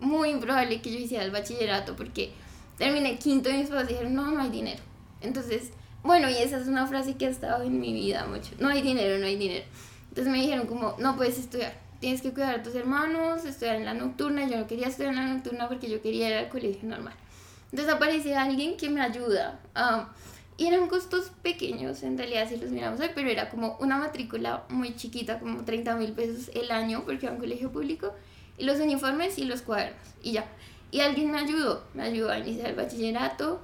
muy 0.00 0.30
improbable 0.30 0.80
que 0.80 0.92
yo 0.92 0.98
hiciera 0.98 1.24
el 1.24 1.30
bachillerato 1.30 1.96
porque 1.96 2.32
terminé 2.78 3.18
quinto 3.18 3.50
y 3.50 3.58
mis 3.58 3.68
padres 3.68 3.88
dijeron, 3.88 4.14
no, 4.14 4.30
no 4.30 4.40
hay 4.42 4.50
dinero. 4.50 4.82
Entonces, 5.20 5.70
bueno, 6.06 6.30
y 6.30 6.36
esa 6.36 6.58
es 6.58 6.68
una 6.68 6.86
frase 6.86 7.16
que 7.16 7.26
ha 7.26 7.30
estado 7.30 7.62
en 7.62 7.80
mi 7.80 7.92
vida 7.92 8.26
mucho, 8.26 8.52
no 8.58 8.68
hay 8.68 8.82
dinero, 8.82 9.18
no 9.18 9.26
hay 9.26 9.36
dinero. 9.36 9.64
Entonces 10.08 10.32
me 10.32 10.40
dijeron 10.40 10.66
como, 10.66 10.96
no 10.98 11.16
puedes 11.16 11.38
estudiar, 11.38 11.74
tienes 12.00 12.22
que 12.22 12.32
cuidar 12.32 12.60
a 12.60 12.62
tus 12.62 12.74
hermanos, 12.74 13.44
estudiar 13.44 13.76
en 13.76 13.84
la 13.84 13.94
nocturna. 13.94 14.48
Yo 14.48 14.56
no 14.56 14.66
quería 14.66 14.88
estudiar 14.88 15.12
en 15.12 15.16
la 15.16 15.34
nocturna 15.34 15.68
porque 15.68 15.90
yo 15.90 16.00
quería 16.00 16.28
ir 16.28 16.34
al 16.34 16.48
colegio 16.48 16.88
normal. 16.88 17.14
Entonces 17.70 17.92
aparece 17.92 18.36
alguien 18.36 18.76
que 18.76 18.88
me 18.88 19.00
ayuda. 19.00 19.60
y 20.56 20.66
eran 20.66 20.88
costos 20.88 21.30
pequeños, 21.42 22.02
en 22.02 22.16
realidad 22.16 22.48
si 22.48 22.56
los 22.56 22.70
miramos 22.70 22.98
hoy, 23.00 23.10
pero 23.14 23.28
era 23.28 23.50
como 23.50 23.76
una 23.78 23.98
matrícula 23.98 24.64
muy 24.70 24.96
chiquita, 24.96 25.38
como 25.38 25.64
30 25.64 25.96
mil 25.96 26.12
pesos 26.12 26.50
el 26.54 26.70
año, 26.70 27.02
porque 27.04 27.26
era 27.26 27.34
un 27.34 27.40
colegio 27.40 27.70
público, 27.70 28.14
y 28.56 28.64
los 28.64 28.80
uniformes 28.80 29.36
y 29.38 29.44
los 29.44 29.60
cuadernos, 29.60 30.00
y 30.22 30.32
ya. 30.32 30.46
Y 30.90 31.00
alguien 31.00 31.30
me 31.30 31.40
ayudó, 31.40 31.84
me 31.92 32.04
ayudó 32.04 32.30
a 32.30 32.38
iniciar 32.38 32.70
el 32.70 32.76
bachillerato, 32.76 33.60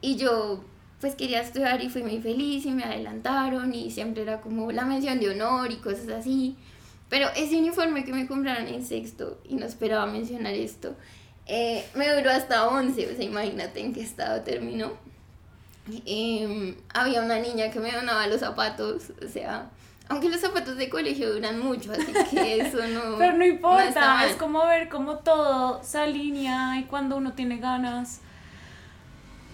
y 0.00 0.16
yo 0.16 0.64
pues 1.04 1.16
quería 1.16 1.42
estudiar 1.42 1.82
y 1.82 1.90
fui 1.90 2.02
muy 2.02 2.18
feliz 2.22 2.64
y 2.64 2.70
me 2.70 2.82
adelantaron 2.82 3.74
y 3.74 3.90
siempre 3.90 4.22
era 4.22 4.40
como 4.40 4.72
la 4.72 4.86
mención 4.86 5.20
de 5.20 5.28
honor 5.28 5.70
y 5.70 5.76
cosas 5.76 6.08
así. 6.08 6.56
Pero 7.10 7.28
ese 7.36 7.58
uniforme 7.58 8.06
que 8.06 8.12
me 8.14 8.26
compraron 8.26 8.66
en 8.68 8.82
sexto, 8.82 9.38
y 9.46 9.56
no 9.56 9.66
esperaba 9.66 10.06
mencionar 10.06 10.54
esto, 10.54 10.96
eh, 11.44 11.84
me 11.94 12.10
duró 12.10 12.30
hasta 12.30 12.68
11, 12.68 13.12
o 13.12 13.16
sea, 13.16 13.22
imagínate 13.22 13.80
en 13.80 13.92
qué 13.92 14.00
estado 14.00 14.40
terminó. 14.44 14.92
Em, 16.06 16.74
había 16.94 17.20
una 17.20 17.38
niña 17.38 17.70
que 17.70 17.80
me 17.80 17.92
donaba 17.92 18.26
los 18.26 18.40
zapatos, 18.40 19.12
o 19.22 19.28
sea, 19.28 19.68
aunque 20.08 20.30
los 20.30 20.40
zapatos 20.40 20.78
de 20.78 20.88
colegio 20.88 21.34
duran 21.34 21.60
mucho, 21.60 21.92
así 21.92 22.14
que 22.30 22.60
eso 22.62 22.78
no... 22.86 23.18
Pero 23.18 23.36
no 23.36 23.44
importa, 23.44 24.26
es 24.26 24.36
como 24.36 24.64
ver 24.64 24.88
cómo 24.88 25.18
todo 25.18 25.82
se 25.82 25.98
alinea 25.98 26.78
y 26.80 26.84
cuando 26.84 27.18
uno 27.18 27.34
tiene 27.34 27.58
ganas 27.58 28.22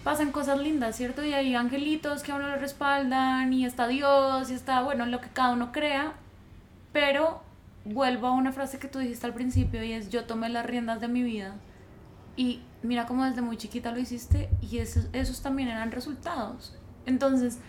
pasan 0.03 0.31
cosas 0.31 0.59
lindas, 0.59 0.95
¿cierto? 0.95 1.23
Y 1.23 1.33
hay 1.33 1.55
angelitos 1.55 2.23
que 2.23 2.31
a 2.31 2.35
uno 2.35 2.47
lo 2.47 2.57
respaldan 2.57 3.53
y 3.53 3.65
está 3.65 3.87
Dios 3.87 4.49
y 4.49 4.53
está, 4.53 4.81
bueno, 4.81 5.05
lo 5.05 5.21
que 5.21 5.29
cada 5.29 5.53
uno 5.53 5.71
crea, 5.71 6.13
pero 6.91 7.41
vuelvo 7.85 8.27
a 8.27 8.31
una 8.31 8.51
frase 8.51 8.79
que 8.79 8.87
tú 8.87 8.99
dijiste 8.99 9.25
al 9.25 9.33
principio 9.33 9.83
y 9.83 9.93
es 9.93 10.09
yo 10.09 10.25
tomé 10.25 10.49
las 10.49 10.65
riendas 10.65 11.01
de 11.01 11.07
mi 11.07 11.23
vida 11.23 11.55
y 12.35 12.61
mira 12.83 13.05
cómo 13.05 13.25
desde 13.25 13.41
muy 13.41 13.57
chiquita 13.57 13.91
lo 13.91 13.99
hiciste 13.99 14.49
y 14.61 14.79
esos, 14.79 15.07
esos 15.13 15.41
también 15.41 15.69
eran 15.69 15.91
resultados. 15.91 16.75
Entonces, 17.05 17.59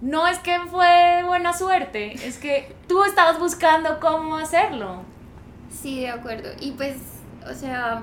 no 0.00 0.26
es 0.26 0.38
que 0.40 0.58
fue 0.68 1.22
buena 1.24 1.52
suerte, 1.52 2.12
es 2.26 2.38
que 2.38 2.74
tú 2.88 3.04
estabas 3.04 3.38
buscando 3.38 4.00
cómo 4.00 4.36
hacerlo. 4.36 5.02
Sí, 5.70 6.00
de 6.00 6.10
acuerdo. 6.10 6.50
Y 6.60 6.72
pues, 6.72 6.96
o 7.48 7.54
sea, 7.54 8.02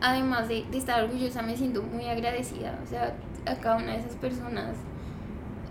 además 0.00 0.48
de, 0.48 0.64
de, 0.70 0.78
estar 0.78 1.02
orgullosa, 1.04 1.42
me 1.42 1.56
siento 1.56 1.82
muy 1.82 2.06
agradecida, 2.06 2.78
o 2.82 2.86
sea, 2.86 3.14
a 3.46 3.54
cada 3.56 3.76
una 3.76 3.92
de 3.92 4.00
esas 4.00 4.16
personas. 4.16 4.76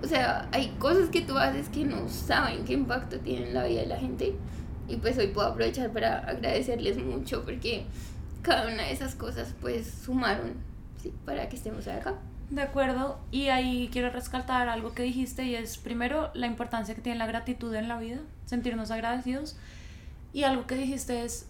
O 0.04 0.08
sea, 0.08 0.48
hay 0.52 0.70
cosas 0.80 1.10
que 1.10 1.22
tú 1.22 1.38
haces 1.38 1.70
que 1.70 1.84
no 1.84 2.08
saben 2.08 2.66
qué 2.66 2.74
impacto 2.74 3.20
tienen 3.20 3.50
en 3.50 3.54
la 3.54 3.66
vida 3.66 3.82
de 3.82 3.88
la 3.88 3.98
gente. 3.98 4.36
Y 4.88 4.98
pues 4.98 5.18
hoy 5.18 5.28
puedo 5.28 5.48
aprovechar 5.48 5.92
para 5.92 6.20
agradecerles 6.20 6.98
mucho 6.98 7.44
porque 7.44 7.86
cada 8.42 8.68
una 8.68 8.84
de 8.84 8.92
esas 8.94 9.16
cosas 9.16 9.54
pues 9.60 9.90
sumaron 10.06 10.54
¿sí? 11.02 11.14
para 11.26 11.50
que 11.50 11.56
estemos 11.56 11.88
acá. 11.88 12.16
De 12.50 12.62
acuerdo, 12.62 13.20
y 13.30 13.48
ahí 13.48 13.90
quiero 13.92 14.10
rescatar 14.10 14.70
algo 14.70 14.94
que 14.94 15.04
dijiste 15.04 15.44
y 15.44 15.56
es 15.56 15.78
primero 15.78 16.32
la 16.34 16.48
importancia 16.48 16.96
que 16.96 17.02
tiene 17.02 17.20
la 17.20 17.28
gratitud 17.28 17.74
en 17.76 17.90
la 17.90 17.98
vida, 17.98 18.20
sentirnos 18.46 18.90
agradecidos. 18.90 19.58
Y 20.32 20.44
algo 20.44 20.66
que 20.66 20.76
dijiste 20.76 21.26
es 21.26 21.48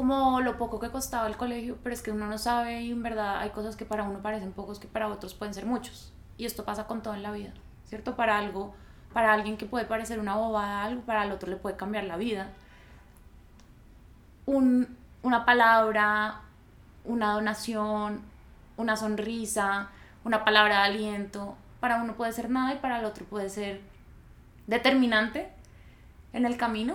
como 0.00 0.40
lo 0.40 0.56
poco 0.56 0.80
que 0.80 0.88
costaba 0.88 1.26
el 1.26 1.36
colegio, 1.36 1.76
pero 1.82 1.92
es 1.92 2.00
que 2.00 2.10
uno 2.10 2.26
no 2.26 2.38
sabe 2.38 2.80
y 2.80 2.90
en 2.90 3.02
verdad 3.02 3.40
hay 3.40 3.50
cosas 3.50 3.76
que 3.76 3.84
para 3.84 4.04
uno 4.04 4.22
parecen 4.22 4.50
pocos 4.50 4.78
que 4.78 4.88
para 4.88 5.08
otros 5.08 5.34
pueden 5.34 5.52
ser 5.52 5.66
muchos. 5.66 6.10
Y 6.38 6.46
esto 6.46 6.64
pasa 6.64 6.86
con 6.86 7.02
todo 7.02 7.12
en 7.12 7.22
la 7.22 7.30
vida, 7.32 7.52
¿cierto? 7.84 8.16
Para 8.16 8.38
algo, 8.38 8.74
para 9.12 9.30
alguien 9.30 9.58
que 9.58 9.66
puede 9.66 9.84
parecer 9.84 10.18
una 10.18 10.36
bobada, 10.36 10.84
algo 10.84 11.02
para 11.02 11.24
el 11.24 11.32
otro 11.32 11.50
le 11.50 11.56
puede 11.56 11.76
cambiar 11.76 12.04
la 12.04 12.16
vida. 12.16 12.48
Un, 14.46 14.96
una 15.22 15.44
palabra, 15.44 16.40
una 17.04 17.34
donación, 17.34 18.22
una 18.78 18.96
sonrisa, 18.96 19.90
una 20.24 20.46
palabra 20.46 20.78
de 20.78 20.94
aliento, 20.94 21.58
para 21.78 22.02
uno 22.02 22.14
puede 22.14 22.32
ser 22.32 22.48
nada 22.48 22.72
y 22.72 22.78
para 22.78 23.00
el 23.00 23.04
otro 23.04 23.26
puede 23.26 23.50
ser 23.50 23.82
determinante 24.66 25.52
en 26.32 26.46
el 26.46 26.56
camino 26.56 26.94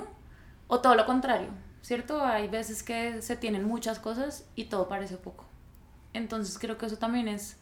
o 0.68 0.82
todo 0.82 0.96
lo 0.96 1.06
contrario, 1.06 1.50
¿cierto? 1.86 2.26
Hay 2.26 2.48
veces 2.48 2.82
que 2.82 3.22
se 3.22 3.38
tienen 3.38 3.64
muchas 3.64 4.00
cosas 4.00 4.44
y 4.56 4.66
todo 4.66 4.88
parece 4.88 5.18
poco. 5.18 5.46
Entonces 6.14 6.58
creo 6.58 6.80
que 6.80 6.88
eso 6.88 6.98
también 6.98 7.28
es 7.28 7.58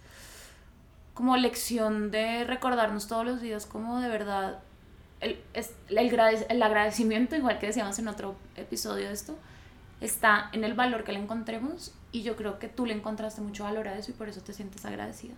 como 1.14 1.36
lección 1.36 2.10
de 2.10 2.46
recordarnos 2.46 3.08
todos 3.08 3.26
los 3.26 3.42
días 3.42 3.66
como 3.66 4.00
de 4.00 4.08
verdad 4.08 4.60
el, 5.20 5.42
el, 5.54 6.46
el 6.50 6.64
agradecimiento, 6.64 7.36
igual 7.36 7.60
que 7.60 7.68
decíamos 7.68 8.00
en 8.00 8.08
otro 8.08 8.36
episodio 8.56 9.08
de 9.08 9.14
esto, 9.14 9.38
está 10.00 10.50
en 10.54 10.64
el 10.64 10.74
valor 10.74 11.04
que 11.04 11.12
le 11.12 11.20
encontremos 11.20 11.94
y 12.14 12.24
yo 12.24 12.38
creo 12.38 12.60
que 12.60 12.70
tú 12.70 12.86
le 12.86 12.94
encontraste 12.94 13.42
mucho 13.42 13.66
valor 13.66 13.90
a 13.90 13.98
eso 13.98 14.12
y 14.12 14.14
por 14.14 14.30
eso 14.30 14.40
te 14.40 14.54
sientes 14.54 14.86
agradecida. 14.86 15.36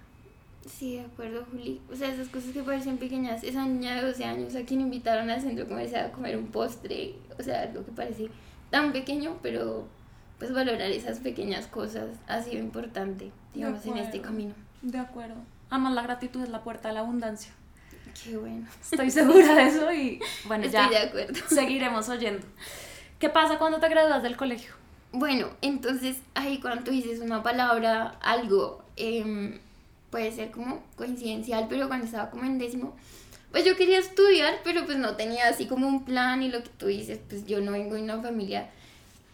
Sí, 0.67 0.97
de 0.97 1.05
acuerdo, 1.05 1.43
Juli. 1.51 1.81
O 1.91 1.95
sea, 1.95 2.13
esas 2.13 2.27
cosas 2.29 2.51
que 2.51 2.61
parecen 2.61 2.97
pequeñas. 2.97 3.43
Esa 3.43 3.65
niña 3.65 3.95
de 3.95 4.01
12 4.07 4.25
años 4.25 4.55
a 4.55 4.63
quien 4.63 4.81
invitaron 4.81 5.29
al 5.29 5.41
centro 5.41 5.67
comercial 5.67 6.07
a 6.07 6.11
comer 6.11 6.37
un 6.37 6.47
postre. 6.47 7.15
O 7.39 7.43
sea, 7.43 7.71
lo 7.71 7.85
que 7.85 7.91
parece 7.91 8.29
tan 8.75 8.91
pequeño, 8.91 9.37
pero 9.41 9.87
pues 10.37 10.51
valorar 10.51 10.91
esas 10.91 11.19
pequeñas 11.19 11.65
cosas 11.65 12.09
ha 12.27 12.41
sido 12.41 12.59
importante, 12.59 13.31
digamos, 13.53 13.85
en 13.85 13.97
este 13.99 14.19
camino. 14.19 14.53
De 14.81 14.99
acuerdo. 14.99 15.35
Además, 15.69 15.93
la 15.93 16.01
gratitud 16.01 16.43
es 16.43 16.49
la 16.49 16.61
puerta 16.61 16.89
de 16.89 16.95
la 16.95 16.99
abundancia. 16.99 17.53
Qué 18.21 18.35
bueno. 18.35 18.67
Estoy 18.81 19.09
segura 19.11 19.55
de 19.55 19.63
eso 19.63 19.93
y 19.93 20.19
bueno, 20.45 20.65
Estoy 20.65 20.81
ya 20.81 20.89
de 20.89 20.97
acuerdo. 20.97 21.39
seguiremos 21.47 22.09
oyendo. 22.09 22.45
¿Qué 23.17 23.29
pasa 23.29 23.57
cuando 23.59 23.79
te 23.79 23.87
gradúas 23.87 24.21
del 24.23 24.35
colegio? 24.35 24.73
Bueno, 25.13 25.47
entonces 25.61 26.17
ahí 26.33 26.59
cuando 26.59 26.83
tú 26.83 26.91
dices 26.91 27.21
una 27.21 27.43
palabra, 27.43 28.19
algo, 28.21 28.83
eh, 28.97 29.57
puede 30.09 30.33
ser 30.33 30.51
como 30.51 30.83
coincidencial, 30.97 31.67
pero 31.69 31.87
cuando 31.87 32.07
estaba 32.07 32.29
como 32.29 32.43
en 32.43 32.57
décimo, 32.57 32.93
pues 33.55 33.63
yo 33.63 33.77
quería 33.77 33.99
estudiar, 33.99 34.59
pero 34.65 34.83
pues 34.83 34.97
no 34.97 35.15
tenía 35.15 35.47
así 35.47 35.65
como 35.65 35.87
un 35.87 36.03
plan 36.03 36.43
y 36.43 36.49
lo 36.49 36.61
que 36.61 36.67
tú 36.77 36.87
dices, 36.87 37.21
pues 37.29 37.45
yo 37.45 37.61
no 37.61 37.71
vengo 37.71 37.95
de 37.95 38.01
una 38.01 38.21
familia 38.21 38.69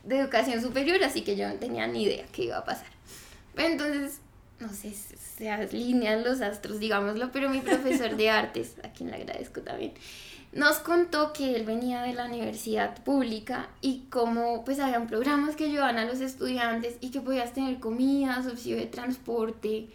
de 0.04 0.20
educación 0.20 0.62
superior, 0.62 1.04
así 1.04 1.22
que 1.22 1.36
yo 1.36 1.50
no 1.50 1.56
tenía 1.56 1.88
ni 1.88 2.04
idea 2.04 2.24
qué 2.32 2.44
iba 2.44 2.58
a 2.60 2.64
pasar. 2.64 2.86
Pero 3.56 3.70
entonces, 3.70 4.20
no 4.60 4.70
sé, 4.70 4.94
se 4.94 5.50
alinean 5.50 6.24
los 6.24 6.40
astros, 6.42 6.80
digámoslo, 6.80 7.32
pero 7.32 7.50
mi 7.50 7.62
profesor 7.62 8.16
de 8.16 8.30
artes, 8.30 8.76
a 8.84 8.90
quien 8.90 9.10
le 9.10 9.16
agradezco 9.16 9.62
también, 9.62 9.94
nos 10.52 10.78
contó 10.78 11.34
que 11.34 11.56
él 11.56 11.66
venía 11.66 12.04
de 12.04 12.14
la 12.14 12.26
universidad 12.26 13.04
pública 13.04 13.70
y 13.82 14.02
como 14.12 14.64
pues 14.64 14.80
habían 14.80 15.08
programas 15.08 15.56
que 15.56 15.66
ayudaban 15.66 15.98
a 15.98 16.06
los 16.06 16.22
estudiantes 16.22 16.94
y 17.02 17.10
que 17.10 17.22
podías 17.22 17.54
tener 17.54 17.80
comida, 17.80 18.44
subsidio 18.44 18.78
de 18.78 18.86
transporte, 18.86 19.88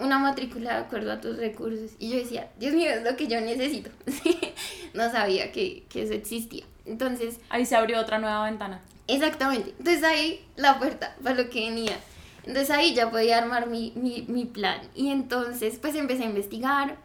una 0.00 0.18
matrícula 0.18 0.74
de 0.74 0.80
acuerdo 0.84 1.12
a 1.12 1.20
tus 1.20 1.36
recursos. 1.36 1.92
Y 1.98 2.10
yo 2.10 2.16
decía, 2.16 2.50
Dios 2.58 2.74
mío, 2.74 2.90
es 2.90 3.02
lo 3.02 3.16
que 3.16 3.26
yo 3.26 3.40
necesito. 3.40 3.90
no 4.94 5.10
sabía 5.10 5.52
que, 5.52 5.84
que, 5.88 6.02
eso 6.02 6.14
existía. 6.14 6.64
Entonces... 6.86 7.38
Ahí 7.48 7.66
se 7.66 7.76
abrió 7.76 8.00
otra 8.00 8.18
nueva 8.18 8.44
ventana. 8.44 8.80
Exactamente. 9.06 9.74
Entonces 9.78 10.02
ahí 10.04 10.44
la 10.56 10.78
puerta 10.78 11.16
para 11.22 11.36
lo 11.36 11.50
que 11.50 11.68
venía. 11.68 11.98
Entonces 12.44 12.70
ahí 12.70 12.94
ya 12.94 13.10
podía 13.10 13.38
armar 13.38 13.68
mi, 13.68 13.92
mi, 13.96 14.24
mi 14.28 14.44
plan. 14.44 14.80
Y 14.94 15.10
entonces 15.10 15.78
pues 15.80 15.94
empecé 15.94 16.24
a 16.24 16.26
investigar. 16.26 16.96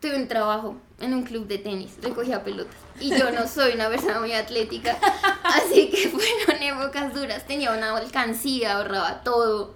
Tuve 0.00 0.16
un 0.16 0.28
trabajo 0.28 0.76
en 1.00 1.14
un 1.14 1.22
club 1.22 1.46
de 1.46 1.56
tenis, 1.56 1.92
recogía 2.02 2.44
pelotas. 2.44 2.74
Y 3.00 3.10
yo 3.10 3.30
no 3.30 3.48
soy 3.48 3.72
una 3.72 3.88
persona 3.88 4.20
muy 4.20 4.32
atlética, 4.32 4.98
así 5.42 5.88
que 5.88 6.10
fueron 6.10 6.62
épocas 6.62 7.14
duras. 7.14 7.46
Tenía 7.46 7.72
una 7.72 7.96
alcancía, 7.96 8.76
ahorraba 8.76 9.22
todo. 9.22 9.74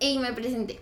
Y 0.00 0.18
me 0.18 0.32
presenté 0.32 0.80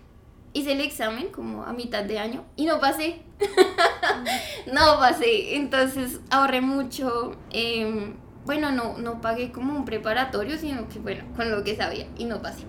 hice 0.53 0.73
el 0.73 0.81
examen 0.81 1.29
como 1.29 1.63
a 1.63 1.73
mitad 1.73 2.03
de 2.03 2.19
año 2.19 2.43
y 2.55 2.65
no 2.65 2.79
pasé. 2.79 3.21
no 4.73 4.97
pasé. 4.99 5.55
Entonces 5.55 6.19
ahorré 6.29 6.61
mucho. 6.61 7.35
Em, 7.51 8.15
bueno, 8.45 8.71
no, 8.71 8.97
no 8.97 9.21
pagué 9.21 9.51
como 9.51 9.75
un 9.75 9.85
preparatorio, 9.85 10.57
sino 10.57 10.89
que 10.89 10.99
bueno, 10.99 11.23
con 11.35 11.51
lo 11.51 11.63
que 11.63 11.75
sabía 11.75 12.07
y 12.17 12.25
no 12.25 12.41
pasé. 12.41 12.63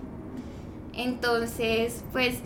Entonces, 0.93 2.03
pues 2.11 2.37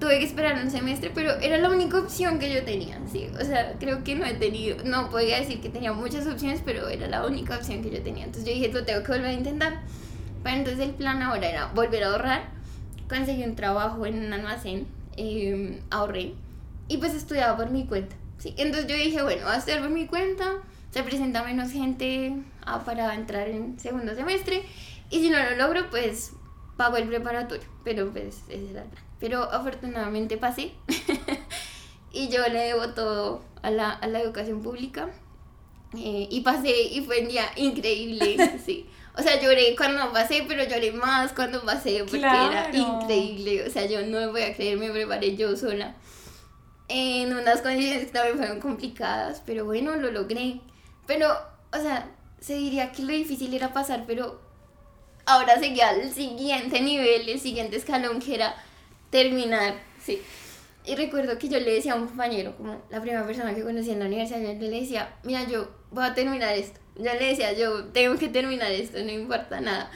tuve 0.00 0.18
que 0.18 0.24
esperar 0.24 0.60
un 0.60 0.68
semestre, 0.68 1.12
pero 1.14 1.30
era 1.38 1.58
la 1.58 1.70
única 1.70 1.96
opción 1.98 2.40
que 2.40 2.52
yo 2.52 2.64
tenía, 2.64 3.00
sí. 3.10 3.28
O 3.40 3.44
sea, 3.44 3.76
creo 3.78 4.02
que 4.02 4.16
no 4.16 4.26
he 4.26 4.34
tenido, 4.34 4.82
no 4.84 5.10
podía 5.10 5.38
decir 5.38 5.60
que 5.60 5.68
tenía 5.68 5.92
muchas 5.92 6.26
opciones, 6.26 6.60
pero 6.64 6.88
era 6.88 7.06
la 7.06 7.24
única 7.24 7.56
opción 7.56 7.82
que 7.82 7.90
yo 7.90 8.02
tenía. 8.02 8.24
Entonces 8.24 8.44
yo 8.44 8.52
dije, 8.52 8.72
lo 8.72 8.84
tengo 8.84 9.04
que 9.04 9.12
volver 9.12 9.26
a 9.28 9.32
intentar. 9.32 9.80
Pero 10.42 10.56
entonces 10.56 10.88
el 10.88 10.94
plan 10.94 11.22
ahora 11.22 11.48
era 11.48 11.66
volver 11.66 12.02
a 12.02 12.08
ahorrar 12.08 12.61
conseguí 13.12 13.44
un 13.44 13.54
trabajo 13.54 14.06
en 14.06 14.24
un 14.24 14.32
almacén, 14.32 14.86
eh, 15.16 15.82
ahorré 15.90 16.32
y 16.88 16.96
pues 16.96 17.14
estudiaba 17.14 17.56
por 17.56 17.70
mi 17.70 17.86
cuenta. 17.86 18.16
¿sí? 18.38 18.54
Entonces 18.56 18.88
yo 18.88 18.96
dije, 18.96 19.22
bueno, 19.22 19.44
voy 19.44 19.52
a 19.52 19.58
estudiar 19.58 19.82
por 19.82 19.90
mi 19.90 20.06
cuenta, 20.06 20.54
se 20.90 21.02
presenta 21.02 21.44
menos 21.44 21.70
gente 21.70 22.34
ah, 22.64 22.82
para 22.84 23.14
entrar 23.14 23.48
en 23.48 23.78
segundo 23.78 24.14
semestre 24.14 24.62
y 25.10 25.20
si 25.20 25.28
no 25.28 25.38
lo 25.38 25.56
logro, 25.56 25.90
pues 25.90 26.32
pago 26.76 26.96
el 26.96 27.06
preparatorio, 27.06 27.68
pero 27.84 28.10
pues 28.10 28.44
ese 28.48 28.70
era 28.70 28.82
el 28.82 28.88
plan. 28.88 29.04
Pero 29.20 29.42
afortunadamente 29.42 30.38
pasé 30.38 30.72
y 32.12 32.28
yo 32.28 32.48
le 32.48 32.60
debo 32.60 32.88
todo 32.94 33.42
a 33.62 33.70
la, 33.70 33.90
a 33.90 34.06
la 34.06 34.20
educación 34.20 34.62
pública 34.62 35.10
eh, 35.96 36.28
y 36.30 36.40
pasé 36.40 36.82
y 36.82 37.02
fue 37.02 37.20
un 37.20 37.28
día 37.28 37.44
increíble, 37.56 38.58
sí. 38.64 38.86
O 39.16 39.22
sea, 39.22 39.40
lloré 39.40 39.74
cuando 39.76 40.10
pasé, 40.12 40.44
pero 40.48 40.64
lloré 40.64 40.92
más 40.92 41.32
cuando 41.32 41.62
pasé 41.64 42.04
porque 42.04 42.24
era 42.24 42.70
increíble. 42.72 43.66
O 43.66 43.70
sea, 43.70 43.84
yo 43.86 44.00
no 44.06 44.20
me 44.20 44.26
voy 44.28 44.42
a 44.42 44.54
creer, 44.54 44.78
me 44.78 44.90
preparé 44.90 45.36
yo 45.36 45.54
sola. 45.56 45.94
En 46.88 47.34
unas 47.34 47.60
condiciones 47.60 48.06
que 48.06 48.12
también 48.12 48.38
fueron 48.38 48.60
complicadas, 48.60 49.42
pero 49.44 49.64
bueno, 49.64 49.96
lo 49.96 50.10
logré. 50.10 50.60
Pero, 51.06 51.30
o 51.72 51.78
sea, 51.78 52.10
se 52.40 52.54
diría 52.54 52.92
que 52.92 53.02
lo 53.02 53.12
difícil 53.12 53.52
era 53.54 53.72
pasar, 53.72 54.04
pero 54.06 54.40
ahora 55.26 55.58
seguía 55.58 55.90
al 55.90 56.10
siguiente 56.12 56.80
nivel, 56.80 57.28
el 57.28 57.40
siguiente 57.40 57.76
escalón 57.76 58.18
que 58.20 58.34
era 58.34 58.54
terminar, 59.10 59.74
sí. 60.02 60.20
Y 60.84 60.96
recuerdo 60.96 61.38
que 61.38 61.48
yo 61.48 61.60
le 61.60 61.74
decía 61.74 61.92
a 61.92 61.96
un 61.96 62.06
compañero, 62.06 62.56
como 62.56 62.82
la 62.90 63.00
primera 63.00 63.24
persona 63.24 63.54
que 63.54 63.62
conocí 63.62 63.90
en 63.90 64.00
la 64.00 64.06
universidad, 64.06 64.40
yo 64.40 64.68
le 64.68 64.80
decía, 64.80 65.14
mira, 65.22 65.44
yo 65.44 65.68
voy 65.90 66.04
a 66.04 66.14
terminar 66.14 66.56
esto. 66.56 66.80
Yo 66.96 67.04
le 67.04 67.26
decía, 67.26 67.52
yo 67.52 67.84
tengo 67.86 68.16
que 68.18 68.28
terminar 68.28 68.70
esto, 68.70 69.02
no 69.02 69.10
importa 69.10 69.60
nada. 69.60 69.90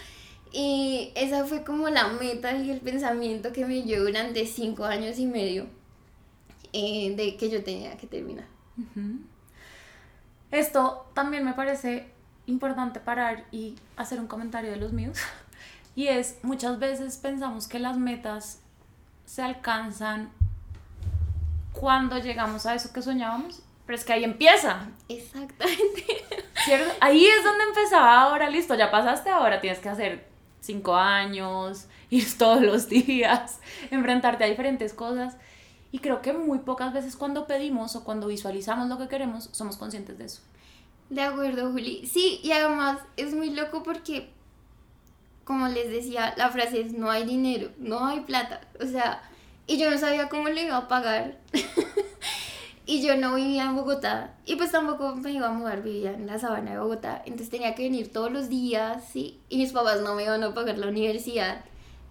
Y 0.53 1.13
esa 1.15 1.45
fue 1.45 1.65
como 1.65 1.89
la 1.91 2.09
meta 2.09 2.57
y 2.57 2.71
el 2.71 2.81
pensamiento 2.81 3.53
que 3.53 3.67
me 3.67 3.83
dio 3.83 4.05
durante 4.05 4.47
cinco 4.47 4.85
años 4.85 5.19
y 5.19 5.27
medio 5.27 5.67
eh, 6.73 7.15
de 7.17 7.37
que 7.37 7.51
yo 7.51 7.63
tenía 7.63 7.97
que 7.97 8.07
terminar. 8.07 8.47
Esto 10.51 11.11
también 11.15 11.45
me 11.45 11.53
parece 11.53 12.11
importante 12.47 13.01
parar 13.01 13.45
y 13.51 13.77
hacer 13.97 14.21
un 14.21 14.27
comentario 14.27 14.71
de 14.71 14.77
los 14.77 14.93
míos. 14.93 15.19
Y 15.95 16.09
es, 16.09 16.37
muchas 16.43 16.79
veces 16.79 17.17
pensamos 17.17 17.69
que 17.69 17.79
las 17.79 17.97
metas 17.97 18.61
se 19.25 19.41
alcanzan 19.41 20.31
cuando 21.73 22.19
llegamos 22.19 22.67
a 22.67 22.75
eso 22.75 22.93
que 22.93 23.01
soñábamos, 23.01 23.63
pero 23.87 23.97
es 23.97 24.05
que 24.05 24.13
ahí 24.13 24.25
empieza. 24.25 24.91
Exactamente. 25.09 26.05
Ahí 27.01 27.25
es 27.25 27.45
donde 27.45 27.63
empezaba 27.63 28.23
ahora, 28.23 28.51
listo, 28.51 28.75
ya 28.75 28.91
pasaste, 28.91 29.31
ahora 29.31 29.61
tienes 29.61 29.79
que 29.79 29.89
hacer 29.89 30.27
cinco 30.61 30.97
años, 30.97 31.87
ir 32.11 32.27
todos 32.37 32.61
los 32.61 32.89
días, 32.89 33.61
enfrentarte 33.91 34.45
a 34.45 34.49
diferentes 34.49 34.93
cosas. 34.93 35.37
Y 35.93 36.01
creo 36.01 36.21
que 36.21 36.33
muy 36.33 36.59
pocas 36.59 36.93
veces 36.93 37.15
cuando 37.17 37.47
pedimos 37.47 37.95
o 37.95 38.03
cuando 38.05 38.27
visualizamos 38.27 38.89
lo 38.89 38.99
que 38.99 39.07
queremos, 39.07 39.49
somos 39.53 39.77
conscientes 39.77 40.19
de 40.19 40.25
eso. 40.25 40.43
De 41.09 41.23
acuerdo, 41.23 41.71
Juli. 41.71 42.05
Sí, 42.05 42.41
y 42.43 42.51
además 42.51 42.99
es 43.17 43.33
muy 43.33 43.51
loco 43.51 43.85
porque, 43.85 44.29
como 45.45 45.69
les 45.69 45.89
decía, 45.89 46.35
la 46.37 46.51
frase 46.51 46.81
es 46.81 46.93
no 46.93 47.11
hay 47.11 47.25
dinero, 47.25 47.71
no 47.79 48.05
hay 48.05 48.21
plata. 48.21 48.61
O 48.83 48.87
sea, 48.87 49.23
y 49.69 49.79
yo 49.79 49.89
no 49.89 49.97
sabía 49.97 50.29
cómo 50.29 50.49
le 50.49 50.65
iba 50.65 50.77
a 50.77 50.89
pagar. 50.89 51.39
Y 52.87 53.03
yo 53.03 53.17
no 53.17 53.35
vivía 53.35 53.65
en 53.65 53.75
Bogotá. 53.75 54.35
Y 54.47 54.55
pues 54.55 54.71
tampoco 54.71 55.17
me 55.17 55.33
iba 55.33 55.49
a 55.49 55.53
mudar, 55.53 55.83
vivía 55.83 56.13
en 56.13 56.27
la 56.27 56.39
sabana 56.39 56.71
de 56.71 56.79
Bogotá. 56.79 57.21
Entonces 57.27 57.51
tenía 57.51 57.75
que 57.75 57.83
venir 57.83 58.13
todos 58.13 58.33
los 58.33 58.49
días, 58.49 59.03
¿sí? 59.13 59.41
Y 59.49 59.59
mis 59.59 59.73
papás 59.73 60.01
no 60.03 60.15
me 60.15 60.23
iban 60.23 60.43
a 60.45 60.55
pagar 60.55 60.79
la 60.79 60.87
universidad. 60.87 61.65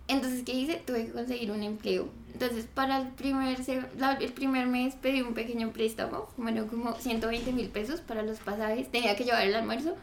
Entonces, 0.08 0.44
¿qué 0.44 0.54
hice? 0.54 0.84
Tuve 0.86 1.08
que 1.08 1.14
conseguir 1.14 1.50
un 1.52 1.64
empleo. 1.64 2.10
Entonces, 2.34 2.68
para 2.72 2.98
el 2.98 3.08
primer, 3.08 3.58
el 4.20 4.34
primer 4.34 4.68
mes 4.68 4.96
pedí 4.96 5.22
un 5.22 5.34
pequeño 5.34 5.72
préstamo, 5.72 6.28
bueno, 6.36 6.68
como 6.68 6.94
120 6.94 7.54
mil 7.54 7.70
pesos 7.70 8.02
para 8.02 8.22
los 8.22 8.40
pasajes. 8.40 8.92
Tenía 8.92 9.16
que 9.16 9.24
llevar 9.24 9.48
el 9.48 9.56
almuerzo 9.56 9.96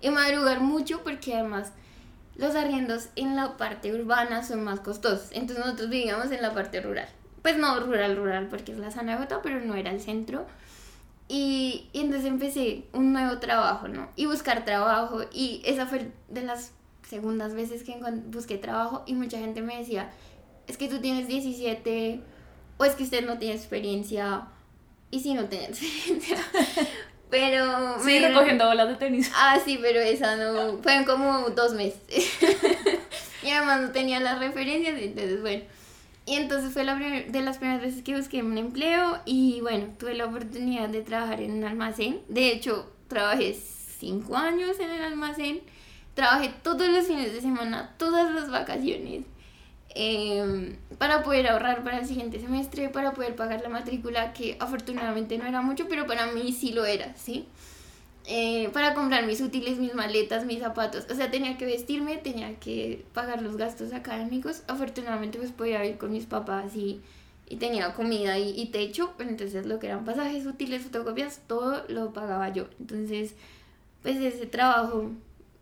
y 0.00 0.10
madrugar 0.10 0.60
mucho 0.60 1.02
porque 1.02 1.34
además 1.34 1.72
los 2.36 2.54
arriendos 2.54 3.08
en 3.16 3.36
la 3.36 3.56
parte 3.56 3.92
urbana 3.92 4.44
son 4.44 4.62
más 4.62 4.80
costosos. 4.80 5.28
Entonces 5.32 5.64
nosotros 5.64 5.90
vivíamos 5.90 6.30
en 6.30 6.40
la 6.40 6.54
parte 6.54 6.80
rural. 6.80 7.08
Pues 7.42 7.56
no 7.56 7.80
rural, 7.80 8.16
rural, 8.16 8.48
porque 8.48 8.72
es 8.72 8.78
la 8.78 8.90
Sanagota, 8.90 9.40
pero 9.42 9.60
no 9.60 9.74
era 9.74 9.90
el 9.90 10.00
centro. 10.00 10.46
Y, 11.28 11.88
y, 11.92 12.00
entonces 12.00 12.26
empecé 12.26 12.84
un 12.92 13.12
nuevo 13.12 13.38
trabajo, 13.38 13.88
¿no? 13.88 14.08
Y 14.16 14.26
buscar 14.26 14.64
trabajo. 14.64 15.20
Y 15.32 15.62
esa 15.64 15.86
fue 15.86 16.10
de 16.28 16.42
las 16.42 16.72
segundas 17.08 17.54
veces 17.54 17.82
que 17.82 17.96
busqué 18.26 18.58
trabajo. 18.58 19.04
Y 19.06 19.14
mucha 19.14 19.38
gente 19.38 19.62
me 19.62 19.78
decía, 19.78 20.10
es 20.66 20.76
que 20.76 20.88
tú 20.88 21.00
tienes 21.00 21.28
17, 21.28 22.20
o 22.78 22.84
es 22.84 22.94
que 22.94 23.04
usted 23.04 23.26
no 23.26 23.38
tiene 23.38 23.54
experiencia. 23.54 24.46
Y 25.10 25.20
si 25.20 25.34
no 25.34 25.44
tiene 25.46 25.66
experiencia. 25.68 26.36
Pero. 27.30 28.02
Sí, 28.04 28.18
recogiendo 28.18 28.66
bolas 28.66 28.88
de 28.88 28.94
tenis. 28.96 29.30
Ah, 29.36 29.58
sí, 29.64 29.78
pero 29.80 30.00
esa 30.00 30.36
no. 30.36 30.78
Fueron 30.78 31.04
como 31.04 31.50
dos 31.50 31.74
meses. 31.74 32.00
y 33.42 33.50
además 33.50 33.82
no 33.82 33.90
tenía 33.90 34.20
las 34.20 34.38
referencias, 34.38 35.00
entonces, 35.00 35.40
bueno. 35.40 35.64
Y 36.26 36.34
entonces 36.34 36.72
fue 36.72 36.84
la 36.84 36.94
de 36.94 37.40
las 37.40 37.58
primeras 37.58 37.82
veces 37.82 38.02
que 38.02 38.16
busqué 38.16 38.42
un 38.42 38.56
empleo 38.58 39.18
y 39.24 39.60
bueno, 39.62 39.86
tuve 39.98 40.14
la 40.14 40.26
oportunidad 40.26 40.88
de 40.88 41.02
trabajar 41.02 41.40
en 41.40 41.52
un 41.52 41.64
almacén. 41.64 42.20
De 42.28 42.52
hecho, 42.52 42.92
trabajé 43.08 43.54
cinco 43.54 44.36
años 44.36 44.78
en 44.78 44.90
el 44.90 45.02
almacén. 45.02 45.60
Trabajé 46.14 46.52
todos 46.62 46.88
los 46.88 47.06
fines 47.06 47.32
de 47.32 47.40
semana, 47.40 47.94
todas 47.96 48.32
las 48.32 48.50
vacaciones. 48.50 49.24
Em, 49.94 50.76
para 50.98 51.22
poder 51.22 51.48
ahorrar 51.48 51.82
para 51.82 51.98
el 51.98 52.06
siguiente 52.06 52.38
semestre, 52.38 52.90
para 52.90 53.12
poder 53.12 53.34
pagar 53.34 53.60
la 53.62 53.68
matrícula, 53.68 54.32
que 54.32 54.56
afortunadamente 54.60 55.36
no 55.36 55.46
era 55.46 55.62
mucho, 55.62 55.88
pero 55.88 56.06
para 56.06 56.26
mí 56.26 56.52
sí 56.52 56.72
lo 56.72 56.84
era, 56.84 57.14
¿sí? 57.16 57.46
Eh, 58.26 58.68
para 58.72 58.94
comprar 58.94 59.26
mis 59.26 59.40
útiles, 59.40 59.78
mis 59.78 59.94
maletas, 59.94 60.44
mis 60.44 60.60
zapatos, 60.60 61.06
o 61.10 61.14
sea, 61.14 61.30
tenía 61.30 61.56
que 61.56 61.64
vestirme, 61.66 62.18
tenía 62.18 62.54
que 62.60 63.04
pagar 63.14 63.42
los 63.42 63.56
gastos 63.56 63.92
académicos, 63.92 64.62
afortunadamente 64.68 65.38
pues 65.38 65.52
podía 65.52 65.84
ir 65.86 65.96
con 65.98 66.12
mis 66.12 66.26
papás 66.26 66.76
y, 66.76 67.00
y 67.48 67.56
tenía 67.56 67.94
comida 67.94 68.38
y, 68.38 68.50
y 68.60 68.66
techo, 68.66 69.14
pero 69.16 69.30
entonces 69.30 69.66
lo 69.66 69.78
que 69.80 69.86
eran 69.88 70.04
pasajes 70.04 70.46
útiles, 70.46 70.82
fotocopias, 70.82 71.40
todo 71.46 71.82
lo 71.88 72.12
pagaba 72.12 72.50
yo, 72.50 72.66
entonces 72.78 73.34
pues 74.02 74.16
ese 74.18 74.46
trabajo 74.46 75.10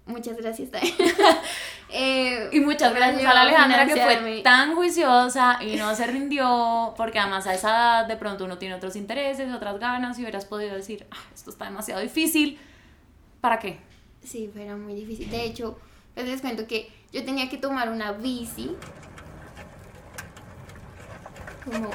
muchas 0.07 0.37
gracias. 0.37 0.71
Eh, 1.91 2.51
y 2.53 2.61
muchas 2.61 2.95
gracias 2.95 3.25
a 3.25 3.35
la 3.35 3.43
Alejandra 3.43 3.87
que 3.87 3.97
fue 3.97 4.43
tan 4.43 4.75
juiciosa 4.75 5.59
y 5.63 5.77
no 5.77 5.95
se 5.95 6.07
rindió, 6.07 6.95
porque 6.97 7.19
además 7.19 7.47
a 7.47 7.55
esa 7.55 7.71
edad 7.71 8.07
de 8.07 8.17
pronto 8.17 8.45
uno 8.45 8.59
tiene 8.59 8.75
otros 8.75 8.95
intereses, 8.97 9.53
otras 9.53 9.79
ganas 9.79 10.19
y 10.19 10.23
hubieras 10.23 10.45
podido 10.45 10.75
decir, 10.75 11.07
ah, 11.11 11.17
esto 11.35 11.51
está 11.51 11.65
demasiado 11.65 12.01
difícil. 12.01 12.59
¿Para 13.41 13.59
qué? 13.59 13.79
Sí, 14.23 14.51
fue 14.53 14.75
muy 14.75 14.95
difícil. 14.95 15.31
De 15.31 15.45
hecho, 15.45 15.79
les 16.17 16.41
cuento 16.41 16.67
que 16.67 16.91
yo 17.13 17.25
tenía 17.25 17.49
que 17.49 17.57
tomar 17.57 17.89
una 17.89 18.13
bici 18.13 18.77
como 21.65 21.91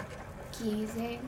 15, 0.58 1.20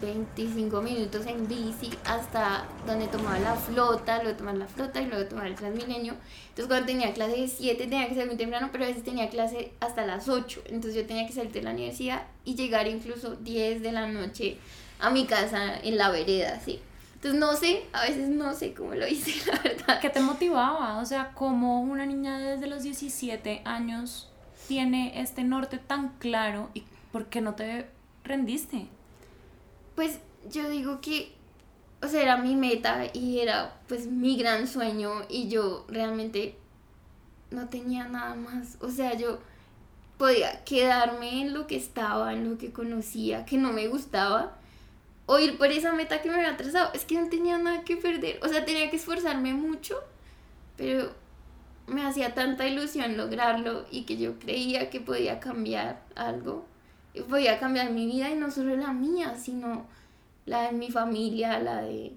25 0.00 0.82
minutos 0.82 1.26
en 1.26 1.46
bici 1.46 1.90
hasta 2.04 2.64
donde 2.86 3.06
tomaba 3.08 3.38
la 3.38 3.54
flota, 3.54 4.22
luego 4.22 4.38
tomar 4.38 4.56
la 4.56 4.66
flota 4.66 5.00
y 5.00 5.06
luego 5.06 5.26
tomar 5.26 5.46
el 5.46 5.54
Transmilenio. 5.54 6.14
Entonces 6.48 6.66
cuando 6.66 6.86
tenía 6.86 7.12
clase 7.12 7.36
de 7.36 7.48
7 7.48 7.84
tenía 7.84 8.08
que 8.08 8.14
salir 8.14 8.28
muy 8.28 8.36
temprano, 8.36 8.68
pero 8.72 8.84
a 8.84 8.88
veces 8.88 9.04
tenía 9.04 9.28
clase 9.30 9.72
hasta 9.80 10.06
las 10.06 10.28
8. 10.28 10.62
Entonces 10.66 10.94
yo 10.94 11.06
tenía 11.06 11.26
que 11.26 11.32
salir 11.32 11.52
de 11.52 11.62
la 11.62 11.70
universidad 11.70 12.22
y 12.44 12.54
llegar 12.54 12.86
incluso 12.86 13.36
10 13.36 13.82
de 13.82 13.92
la 13.92 14.06
noche 14.06 14.58
a 14.98 15.10
mi 15.10 15.26
casa 15.26 15.78
en 15.82 15.96
la 15.96 16.10
vereda, 16.10 16.60
sí. 16.60 16.80
Entonces 17.14 17.38
no 17.38 17.54
sé, 17.54 17.84
a 17.92 18.02
veces 18.02 18.28
no 18.28 18.54
sé 18.54 18.72
cómo 18.72 18.94
lo 18.94 19.06
hice, 19.06 19.50
la 19.52 19.58
verdad. 19.60 20.00
¿Qué 20.00 20.08
te 20.08 20.20
motivaba? 20.20 20.98
O 20.98 21.04
sea, 21.04 21.32
como 21.34 21.82
una 21.82 22.06
niña 22.06 22.38
desde 22.38 22.66
los 22.66 22.82
17 22.82 23.62
años 23.64 24.28
tiene 24.68 25.20
este 25.20 25.44
norte 25.44 25.78
tan 25.78 26.10
claro 26.18 26.70
y 26.74 26.84
por 27.12 27.26
qué 27.26 27.40
no 27.40 27.54
te 27.54 27.86
rendiste? 28.24 28.86
Pues 30.00 30.18
yo 30.50 30.70
digo 30.70 31.02
que, 31.02 31.30
o 32.00 32.08
sea, 32.08 32.22
era 32.22 32.38
mi 32.38 32.56
meta 32.56 33.04
y 33.12 33.40
era 33.40 33.78
pues 33.86 34.06
mi 34.06 34.34
gran 34.38 34.66
sueño 34.66 35.26
y 35.28 35.50
yo 35.50 35.84
realmente 35.88 36.56
no 37.50 37.68
tenía 37.68 38.08
nada 38.08 38.34
más. 38.34 38.78
O 38.80 38.88
sea, 38.88 39.12
yo 39.12 39.40
podía 40.16 40.64
quedarme 40.64 41.42
en 41.42 41.52
lo 41.52 41.66
que 41.66 41.76
estaba, 41.76 42.32
en 42.32 42.48
lo 42.48 42.56
que 42.56 42.72
conocía, 42.72 43.44
que 43.44 43.58
no 43.58 43.74
me 43.74 43.88
gustaba, 43.88 44.56
o 45.26 45.38
ir 45.38 45.58
por 45.58 45.70
esa 45.70 45.92
meta 45.92 46.22
que 46.22 46.30
me 46.30 46.36
había 46.36 46.56
trazado. 46.56 46.94
Es 46.94 47.04
que 47.04 47.20
no 47.20 47.28
tenía 47.28 47.58
nada 47.58 47.84
que 47.84 47.98
perder. 47.98 48.40
O 48.42 48.48
sea, 48.48 48.64
tenía 48.64 48.88
que 48.88 48.96
esforzarme 48.96 49.52
mucho, 49.52 49.98
pero 50.78 51.12
me 51.86 52.06
hacía 52.06 52.32
tanta 52.32 52.66
ilusión 52.66 53.18
lograrlo 53.18 53.84
y 53.90 54.04
que 54.04 54.16
yo 54.16 54.38
creía 54.38 54.88
que 54.88 55.00
podía 55.00 55.40
cambiar 55.40 56.02
algo 56.14 56.69
voy 57.28 57.48
a 57.48 57.58
cambiar 57.58 57.90
mi 57.90 58.06
vida 58.06 58.30
y 58.30 58.36
no 58.36 58.50
solo 58.50 58.76
la 58.76 58.92
mía, 58.92 59.36
sino 59.36 59.86
la 60.46 60.62
de 60.62 60.72
mi 60.72 60.90
familia, 60.90 61.58
la 61.58 61.82
de... 61.82 62.12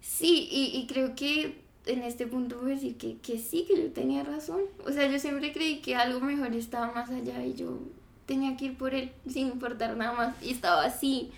Sí, 0.00 0.48
y, 0.50 0.86
creo 0.86 1.14
que 1.14 1.60
en 1.86 2.02
este 2.02 2.26
punto 2.26 2.58
voy 2.60 2.72
a 2.72 2.74
decir 2.74 2.96
que, 2.96 3.18
que 3.18 3.38
sí, 3.38 3.64
que 3.66 3.76
yo 3.76 3.92
tenía 3.92 4.22
razón. 4.22 4.60
O 4.86 4.92
sea, 4.92 5.06
yo 5.08 5.18
siempre 5.18 5.52
creí 5.52 5.80
que 5.80 5.96
algo 5.96 6.20
mejor 6.20 6.54
estaba 6.54 6.92
más 6.92 7.10
allá 7.10 7.44
y 7.44 7.54
yo 7.54 7.80
tenía 8.26 8.56
que 8.56 8.66
ir 8.66 8.78
por 8.78 8.94
él 8.94 9.12
sin 9.28 9.48
importar 9.48 9.96
nada 9.96 10.12
más. 10.12 10.42
Y 10.42 10.52
estaba 10.52 10.84
así, 10.84 11.30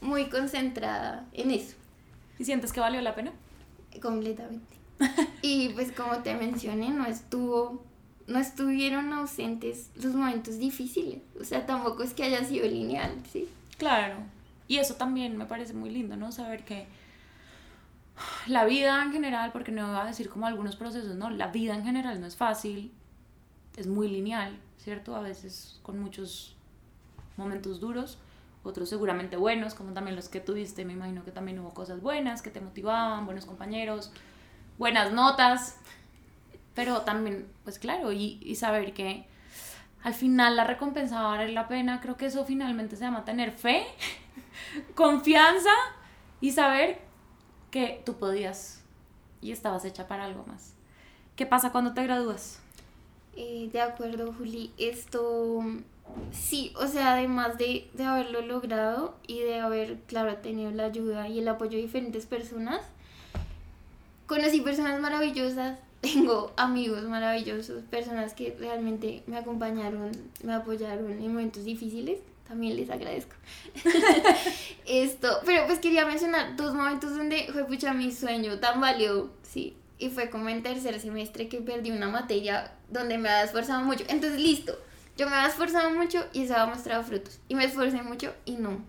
muy 0.00 0.26
concentrada 0.26 1.26
en 1.32 1.50
eso. 1.50 1.74
¿Y 2.38 2.44
sientes 2.44 2.72
que 2.72 2.80
valió 2.80 3.00
la 3.00 3.14
pena? 3.14 3.32
Completamente. 4.00 4.74
y 5.42 5.70
pues 5.70 5.92
como 5.92 6.18
te 6.18 6.34
mencioné, 6.34 6.90
no 6.90 7.06
estuvo 7.06 7.82
no 8.26 8.38
estuvieron 8.38 9.12
ausentes 9.12 9.90
los 9.96 10.14
momentos 10.14 10.58
difíciles. 10.58 11.22
O 11.40 11.44
sea, 11.44 11.66
tampoco 11.66 12.02
es 12.02 12.14
que 12.14 12.24
haya 12.24 12.44
sido 12.44 12.66
lineal, 12.66 13.12
¿sí? 13.30 13.48
Claro. 13.78 14.16
Y 14.66 14.78
eso 14.78 14.94
también 14.94 15.36
me 15.36 15.44
parece 15.44 15.74
muy 15.74 15.90
lindo, 15.90 16.16
¿no? 16.16 16.32
Saber 16.32 16.64
que 16.64 16.86
la 18.46 18.64
vida 18.64 19.02
en 19.02 19.12
general, 19.12 19.52
porque 19.52 19.72
no 19.72 19.88
voy 19.88 20.00
a 20.00 20.04
decir 20.04 20.28
como 20.28 20.46
algunos 20.46 20.76
procesos, 20.76 21.16
no, 21.16 21.30
la 21.30 21.48
vida 21.48 21.74
en 21.74 21.84
general 21.84 22.20
no 22.20 22.26
es 22.26 22.36
fácil, 22.36 22.92
es 23.76 23.86
muy 23.86 24.08
lineal, 24.08 24.58
¿cierto? 24.78 25.16
A 25.16 25.20
veces 25.20 25.80
con 25.82 25.98
muchos 25.98 26.56
momentos 27.36 27.80
duros, 27.80 28.18
otros 28.62 28.88
seguramente 28.88 29.36
buenos, 29.36 29.74
como 29.74 29.92
también 29.92 30.16
los 30.16 30.28
que 30.28 30.40
tuviste, 30.40 30.84
me 30.84 30.92
imagino 30.94 31.24
que 31.24 31.32
también 31.32 31.58
hubo 31.58 31.74
cosas 31.74 32.00
buenas 32.00 32.40
que 32.40 32.50
te 32.50 32.60
motivaban, 32.60 33.26
buenos 33.26 33.44
compañeros, 33.44 34.12
buenas 34.78 35.12
notas, 35.12 35.78
pero 36.74 37.02
también, 37.02 37.46
pues 37.64 37.78
claro, 37.78 38.12
y, 38.12 38.38
y 38.42 38.56
saber 38.56 38.92
que 38.94 39.26
al 40.02 40.14
final 40.14 40.56
la 40.56 40.64
recompensa 40.64 41.22
va 41.22 41.26
a 41.26 41.36
valer 41.36 41.50
la 41.50 41.66
pena, 41.66 42.00
creo 42.00 42.16
que 42.16 42.26
eso 42.26 42.44
finalmente 42.44 42.96
se 42.96 43.04
llama 43.04 43.24
tener 43.24 43.52
fe, 43.52 43.86
confianza 44.94 45.70
y 46.40 46.52
saber 46.52 47.00
que 47.70 48.02
tú 48.04 48.14
podías 48.18 48.82
y 49.40 49.50
estabas 49.52 49.84
hecha 49.84 50.06
para 50.06 50.24
algo 50.24 50.44
más. 50.46 50.74
¿Qué 51.36 51.46
pasa 51.46 51.72
cuando 51.72 51.94
te 51.94 52.02
gradúas? 52.04 52.60
Eh, 53.36 53.68
de 53.72 53.80
acuerdo, 53.80 54.32
Juli. 54.32 54.72
Esto, 54.78 55.62
sí, 56.30 56.72
o 56.76 56.86
sea, 56.86 57.14
además 57.14 57.58
de, 57.58 57.90
de 57.94 58.04
haberlo 58.04 58.42
logrado 58.42 59.16
y 59.26 59.40
de 59.40 59.58
haber, 59.58 60.00
claro, 60.02 60.36
tenido 60.36 60.70
la 60.70 60.84
ayuda 60.84 61.28
y 61.28 61.40
el 61.40 61.48
apoyo 61.48 61.72
de 61.72 61.82
diferentes 61.82 62.26
personas, 62.26 62.82
conocí 64.26 64.60
personas 64.60 65.00
maravillosas 65.00 65.78
tengo 66.04 66.52
amigos 66.56 67.02
maravillosos, 67.04 67.82
personas 67.84 68.34
que 68.34 68.56
realmente 68.58 69.22
me 69.26 69.38
acompañaron, 69.38 70.10
me 70.42 70.52
apoyaron 70.52 71.10
en 71.10 71.28
momentos 71.28 71.64
difíciles. 71.64 72.20
También 72.46 72.76
les 72.76 72.90
agradezco. 72.90 73.34
Esto, 74.86 75.40
pero 75.46 75.66
pues 75.66 75.78
quería 75.78 76.04
mencionar 76.04 76.56
dos 76.56 76.74
momentos 76.74 77.16
donde 77.16 77.48
fue 77.50 77.64
pucha 77.64 77.94
mi 77.94 78.12
sueño 78.12 78.58
tan 78.60 78.82
valió, 78.82 79.30
sí. 79.42 79.76
Y 79.98 80.10
fue 80.10 80.28
como 80.28 80.50
en 80.50 80.62
tercer 80.62 81.00
semestre 81.00 81.48
que 81.48 81.62
perdí 81.62 81.90
una 81.90 82.08
materia 82.08 82.72
donde 82.90 83.16
me 83.16 83.30
había 83.30 83.44
esforzado 83.44 83.82
mucho. 83.82 84.04
Entonces, 84.08 84.38
listo, 84.38 84.78
yo 85.16 85.26
me 85.26 85.36
había 85.36 85.48
esforzado 85.48 85.88
mucho 85.90 86.22
y 86.34 86.42
eso 86.42 86.54
había 86.54 86.74
mostrado 86.74 87.02
frutos. 87.02 87.40
Y 87.48 87.54
me 87.54 87.64
esforcé 87.64 88.02
mucho 88.02 88.34
y 88.44 88.56
no, 88.56 88.84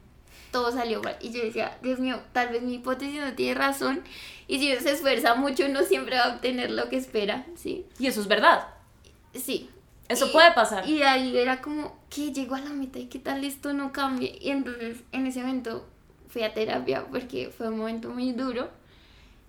todo 0.55 0.71
salió 0.71 1.03
mal. 1.03 1.17
Y 1.19 1.31
yo 1.31 1.43
decía, 1.43 1.77
Dios 1.83 1.99
mío, 1.99 2.21
tal 2.31 2.47
vez 2.47 2.61
mi 2.61 2.75
hipótesis 2.75 3.19
no 3.19 3.33
tiene 3.33 3.55
razón. 3.55 4.01
Y 4.47 4.59
si 4.59 4.71
uno 4.71 4.79
se 4.79 4.91
esfuerza 4.93 5.35
mucho, 5.35 5.65
uno 5.65 5.83
siempre 5.83 6.15
va 6.15 6.23
a 6.23 6.35
obtener 6.35 6.71
lo 6.71 6.87
que 6.87 6.95
espera, 6.95 7.45
¿sí? 7.55 7.85
Y 7.99 8.07
eso 8.07 8.21
es 8.21 8.27
verdad. 8.29 8.69
Sí. 9.33 9.69
Eso 10.07 10.31
puede 10.31 10.53
pasar. 10.53 10.87
Y 10.87 11.03
ahí 11.03 11.37
era 11.37 11.61
como, 11.61 11.99
que 12.09 12.31
llegó 12.31 12.55
a 12.55 12.61
la 12.61 12.69
meta 12.69 12.99
y 12.99 13.07
qué 13.07 13.19
tal 13.19 13.43
esto 13.43 13.73
no 13.73 13.91
cambie. 13.91 14.37
Y 14.39 14.51
entonces 14.51 14.99
en 15.11 15.27
ese 15.27 15.41
momento 15.41 15.85
fui 16.29 16.43
a 16.43 16.53
terapia 16.53 17.05
porque 17.05 17.49
fue 17.49 17.67
un 17.67 17.79
momento 17.79 18.11
muy 18.11 18.31
duro. 18.31 18.69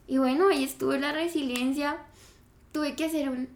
Y 0.09 0.19
bueno, 0.19 0.49
ahí 0.49 0.65
estuvo 0.65 0.91
la 0.95 1.13
resiliencia. 1.13 1.99
Tuve 2.73 2.97
que 2.97 3.05
hacer 3.05 3.29
un 3.29 3.49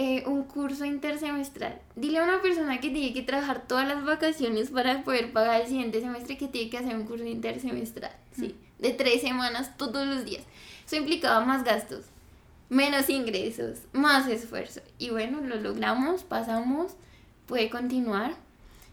eh, 0.00 0.22
un 0.26 0.44
curso 0.44 0.84
intersemestral. 0.84 1.76
Dile 1.96 2.20
a 2.20 2.22
una 2.22 2.40
persona 2.40 2.78
que 2.78 2.88
tiene 2.90 3.12
que 3.12 3.22
trabajar 3.22 3.66
todas 3.66 3.84
las 3.84 4.04
vacaciones 4.04 4.70
para 4.70 5.02
poder 5.02 5.32
pagar 5.32 5.60
el 5.60 5.66
siguiente 5.66 6.00
semestre 6.00 6.38
que 6.38 6.46
tiene 6.46 6.70
que 6.70 6.78
hacer 6.78 6.94
un 6.94 7.04
curso 7.04 7.24
intersemestral, 7.24 8.12
¿sí? 8.30 8.54
De 8.78 8.92
tres 8.92 9.22
semanas 9.22 9.76
todos 9.76 10.06
los 10.06 10.24
días. 10.24 10.44
Eso 10.86 10.94
implicaba 10.94 11.44
más 11.44 11.64
gastos. 11.64 12.04
menos 12.68 13.10
ingresos, 13.10 13.80
más 13.92 14.28
esfuerzo. 14.28 14.82
Y 14.98 15.10
bueno, 15.10 15.40
lo 15.40 15.56
logramos, 15.56 16.22
pasamos, 16.22 16.92
puede 17.46 17.68
continuar. 17.68 18.36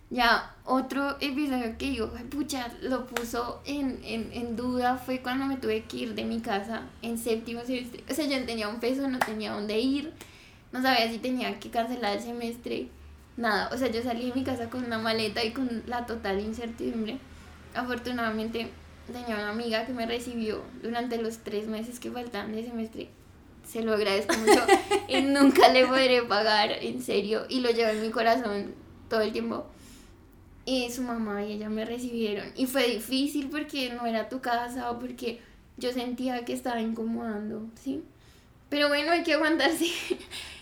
Ya 0.10 0.56
otro 0.64 1.18
episodio 1.22 1.78
que 1.78 1.92
digo, 1.92 2.12
pucha, 2.32 2.72
lo 2.82 3.06
puso 3.06 3.62
en, 3.66 4.00
en, 4.04 4.32
en, 4.34 4.56
duda 4.56 4.98
fue 4.98 5.20
cuando 5.20 5.46
me 5.46 5.58
tuve 5.58 5.84
que 5.84 5.98
ir 5.98 6.16
de 6.16 6.24
mi 6.24 6.40
casa 6.40 6.82
en 7.04 7.20
séptimo 7.20 7.64
semestre. 7.64 8.04
O 8.10 8.14
sea, 8.16 8.26
yo 8.26 8.44
tenía 8.44 8.70
un 8.70 8.80
peso, 8.80 9.08
no 9.08 9.20
tenía 9.20 9.52
dónde 9.52 9.80
ir, 9.80 10.12
no 10.76 10.82
sabía 10.82 11.10
si 11.10 11.20
tenía 11.20 11.58
que 11.58 11.70
cancelar 11.70 12.18
el 12.18 12.24
semestre, 12.24 12.90
nada. 13.38 13.70
O 13.74 13.78
sea, 13.78 13.90
yo 13.90 14.04
salí 14.04 14.28
de 14.28 14.36
mi 14.36 14.44
casa 14.44 14.70
con 14.70 14.84
una 14.84 15.00
maleta 15.00 15.42
y 15.44 15.52
con 15.52 15.84
la 15.88 16.06
total 16.06 16.42
incertidumbre. 16.42 17.18
Afortunadamente 17.74 18.68
tenía 19.08 19.36
una 19.36 19.52
amiga 19.52 19.86
que 19.86 19.94
me 19.94 20.06
recibió 20.06 20.64
durante 20.84 21.18
los 21.18 21.38
tres 21.40 21.68
meses 21.68 22.00
que 22.00 22.12
faltaban 22.12 22.52
de 22.52 22.66
semestre. 22.66 23.08
Se 23.66 23.84
lo 23.84 23.94
agradezco 23.94 24.36
mucho 24.36 24.66
y 25.08 25.22
nunca 25.22 25.70
le 25.70 25.88
podré 25.88 26.24
pagar, 26.24 26.72
en 26.72 27.02
serio. 27.02 27.46
Y 27.48 27.62
lo 27.62 27.70
llevo 27.72 27.92
en 27.92 28.02
mi 28.02 28.10
corazón 28.10 28.74
todo 29.10 29.22
el 29.22 29.32
tiempo. 29.32 29.66
Y 30.66 30.92
su 30.92 31.04
mamá 31.04 31.46
y 31.46 31.54
ella 31.54 31.70
me 31.70 31.86
recibieron. 31.86 32.52
Y 32.58 32.66
fue 32.66 32.86
difícil 32.88 33.50
porque 33.50 33.94
no 33.94 34.06
era 34.06 34.28
tu 34.28 34.42
casa 34.42 34.92
o 34.92 35.00
porque 35.00 35.40
yo 35.78 35.94
sentía 35.94 36.44
que 36.44 36.52
estaba 36.52 36.82
incomodando, 36.82 37.66
¿sí? 37.82 38.04
Pero 38.68 38.90
bueno, 38.90 39.12
hay 39.12 39.24
que 39.24 39.36
aguantarse 39.36 39.86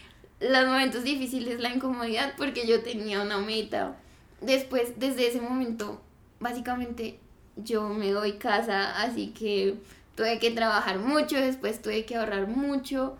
los 0.49 0.65
momentos 0.65 1.03
difíciles, 1.03 1.59
la 1.59 1.73
incomodidad, 1.73 2.33
porque 2.37 2.67
yo 2.67 2.81
tenía 2.81 3.21
una 3.21 3.37
meta. 3.37 3.95
Después, 4.41 4.99
desde 4.99 5.27
ese 5.27 5.41
momento, 5.41 6.01
básicamente 6.39 7.19
yo 7.55 7.87
me 7.89 8.11
doy 8.11 8.33
casa, 8.33 9.01
así 9.01 9.27
que 9.27 9.75
tuve 10.15 10.39
que 10.39 10.51
trabajar 10.51 10.99
mucho, 10.99 11.37
después 11.37 11.81
tuve 11.81 12.05
que 12.05 12.15
ahorrar 12.15 12.47
mucho, 12.47 13.15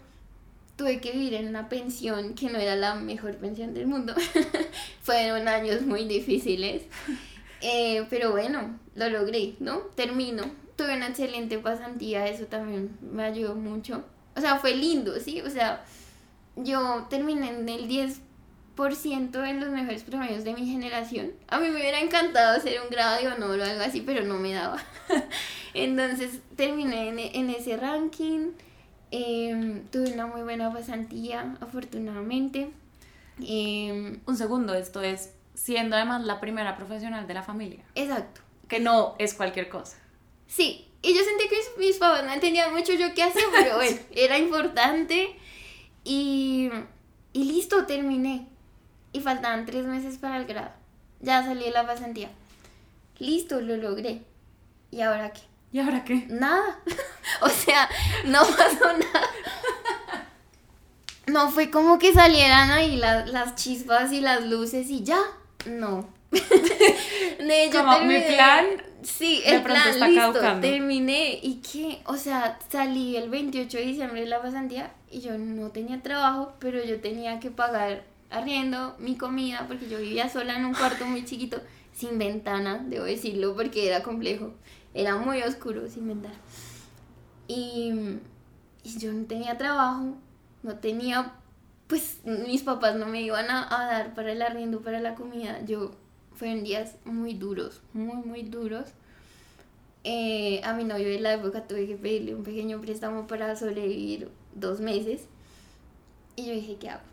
tuve 0.75 0.99
que 0.99 1.11
vivir 1.11 1.35
en 1.35 1.47
una 1.47 1.69
pensión 1.69 2.33
que 2.33 2.49
no 2.49 2.59
era 2.59 2.75
la 2.75 2.95
mejor 2.95 3.37
pensión 3.37 3.73
del 3.73 3.87
mundo. 3.87 4.13
Fueron 5.01 5.47
años 5.47 5.81
muy 5.83 6.05
difíciles, 6.05 6.83
eh, 7.61 8.05
pero 8.09 8.31
bueno, 8.31 8.79
lo 8.95 9.09
logré, 9.09 9.55
¿no? 9.59 9.77
Termino. 9.95 10.43
Tuve 10.75 10.97
una 10.97 11.07
excelente 11.07 11.59
pasantía, 11.59 12.27
eso 12.27 12.45
también 12.47 12.97
me 13.01 13.23
ayudó 13.23 13.55
mucho. 13.55 14.03
O 14.35 14.41
sea, 14.41 14.57
fue 14.57 14.75
lindo, 14.75 15.19
¿sí? 15.19 15.39
O 15.41 15.49
sea, 15.49 15.85
yo 16.55 17.07
terminé 17.09 17.49
en 17.49 17.67
el 17.67 17.87
10 17.87 18.21
por 18.75 18.95
ciento 18.95 19.43
en 19.45 19.59
los 19.59 19.69
mejores 19.69 20.03
promedios 20.03 20.43
de 20.43 20.53
mi 20.53 20.65
generación. 20.65 21.31
A 21.47 21.59
mí 21.59 21.69
me 21.69 21.75
hubiera 21.75 21.99
encantado 21.99 22.57
hacer 22.57 22.81
un 22.81 22.89
grado 22.89 23.21
de 23.21 23.27
honor 23.27 23.59
o 23.59 23.63
algo 23.63 23.83
así, 23.83 24.01
pero 24.01 24.23
no 24.23 24.35
me 24.35 24.53
daba. 24.53 24.83
Entonces 25.73 26.39
terminé 26.55 27.09
en, 27.33 27.49
ese 27.49 27.77
ranking. 27.77 28.51
Em, 29.11 29.85
tuve 29.87 30.13
una 30.13 30.25
muy 30.25 30.41
buena 30.41 30.73
pasantía, 30.73 31.55
afortunadamente. 31.61 32.71
Em, 33.39 34.19
un 34.25 34.37
segundo, 34.37 34.73
esto 34.73 35.01
es 35.01 35.31
siendo 35.53 35.95
además 35.95 36.23
la 36.23 36.39
primera 36.39 36.75
profesional 36.75 37.27
de 37.27 37.33
la 37.33 37.43
familia. 37.43 37.83
Exacto. 37.93 38.41
Que 38.67 38.79
no 38.79 39.15
es 39.19 39.35
cualquier 39.35 39.69
cosa. 39.69 39.97
Sí, 40.47 40.87
y 41.03 41.13
yo 41.13 41.23
sentí 41.23 41.47
que 41.47 41.57
mis, 41.57 41.89
mis 41.89 41.97
papás 41.97 42.23
no 42.23 42.31
entendían 42.31 42.73
mucho 42.73 42.93
yo 42.93 43.13
qué 43.13 43.23
hacía, 43.23 43.43
pero 43.51 43.75
bueno, 43.75 43.97
era 44.15 44.39
importante. 44.39 45.35
Y, 46.03 46.69
y 47.31 47.43
listo, 47.45 47.85
terminé 47.85 48.47
y 49.13 49.21
faltaban 49.21 49.65
tres 49.65 49.85
meses 49.85 50.17
para 50.17 50.37
el 50.37 50.45
grado. 50.45 50.71
Ya 51.21 51.43
salí 51.43 51.65
de 51.65 51.71
la 51.71 51.87
pasantía. 51.87 52.29
Listo, 53.19 53.61
lo 53.61 53.77
logré. 53.77 54.23
¿Y 54.91 55.01
ahora 55.01 55.31
qué? 55.31 55.41
¿Y 55.71 55.79
ahora 55.79 56.03
qué? 56.03 56.25
Nada. 56.29 56.79
o 57.41 57.49
sea, 57.49 57.89
no 58.25 58.39
pasó 58.39 58.97
nada. 58.97 59.29
No 61.27 61.49
fue 61.49 61.71
como 61.71 61.99
que 61.99 62.13
salieran 62.13 62.71
ahí 62.71 62.97
las, 62.97 63.55
chispas 63.55 64.11
y 64.11 64.19
las 64.19 64.43
luces 64.45 64.89
y 64.89 65.03
ya. 65.03 65.21
No. 65.65 66.09
como 67.71 67.99
mi 68.01 68.19
plan. 68.19 68.65
Sí, 69.03 69.41
el 69.45 69.63
plan, 69.63 69.99
listo, 69.99 70.39
terminé. 70.61 71.39
¿Y 71.41 71.55
qué? 71.55 72.01
O 72.05 72.15
sea, 72.15 72.59
salí 72.69 73.15
el 73.17 73.29
28 73.29 73.77
de 73.77 73.83
diciembre 73.83 74.21
de 74.21 74.27
la 74.27 74.41
pasantía 74.41 74.91
y 75.11 75.21
yo 75.21 75.37
no 75.37 75.69
tenía 75.69 76.01
trabajo, 76.01 76.53
pero 76.59 76.83
yo 76.83 76.99
tenía 77.01 77.39
que 77.39 77.51
pagar 77.51 78.03
arriendo 78.29 78.95
mi 78.99 79.15
comida, 79.15 79.65
porque 79.67 79.87
yo 79.87 79.99
vivía 79.99 80.29
sola 80.29 80.57
en 80.57 80.65
un 80.65 80.73
cuarto 80.73 81.05
muy 81.05 81.23
chiquito, 81.23 81.61
sin 81.93 82.17
ventana, 82.17 82.83
debo 82.87 83.05
decirlo, 83.05 83.55
porque 83.55 83.87
era 83.87 84.03
complejo. 84.03 84.53
Era 84.93 85.15
muy 85.17 85.41
oscuro, 85.41 85.87
sin 85.89 86.07
ventana. 86.07 86.35
Y, 87.47 88.19
y 88.83 88.99
yo 88.99 89.11
no 89.11 89.25
tenía 89.25 89.57
trabajo, 89.57 90.15
no 90.61 90.75
tenía, 90.75 91.33
pues 91.87 92.19
mis 92.25 92.63
papás 92.63 92.95
no 92.95 93.05
me 93.05 93.21
iban 93.21 93.49
a, 93.49 93.67
dar 93.69 94.13
para 94.13 94.31
el 94.31 94.41
arriendo, 94.41 94.81
para 94.81 94.99
la 94.99 95.15
comida. 95.15 95.63
Yo, 95.65 95.91
fueron 96.35 96.63
días 96.63 96.95
muy 97.05 97.33
duros, 97.33 97.81
muy, 97.93 98.15
muy 98.25 98.43
duros. 98.43 98.89
Eh, 100.03 100.61
a 100.63 100.73
mi 100.73 100.83
novio 100.83 101.07
de 101.07 101.19
la 101.19 101.33
época 101.33 101.65
tuve 101.65 101.87
que 101.87 101.95
pedirle 101.95 102.35
un 102.35 102.43
pequeño 102.43 102.81
préstamo 102.81 103.25
para 103.27 103.55
sobrevivir 103.55 104.29
dos 104.53 104.79
meses. 104.81 105.27
Y 106.35 106.47
yo 106.47 106.53
dije, 106.53 106.77
¿qué 106.77 106.89
hago? 106.89 107.03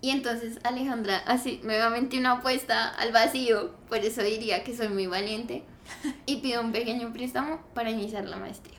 Y 0.00 0.10
entonces 0.10 0.58
Alejandra 0.64 1.16
así 1.26 1.60
nuevamente 1.64 2.18
una 2.18 2.32
apuesta 2.32 2.90
al 2.90 3.10
vacío, 3.10 3.72
por 3.88 3.98
eso 3.98 4.22
diría 4.22 4.62
que 4.62 4.76
soy 4.76 4.88
muy 4.88 5.06
valiente, 5.06 5.62
y 6.26 6.36
pido 6.36 6.60
un 6.60 6.72
pequeño 6.72 7.12
préstamo 7.12 7.60
para 7.72 7.90
iniciar 7.90 8.26
la 8.26 8.36
maestría. 8.36 8.78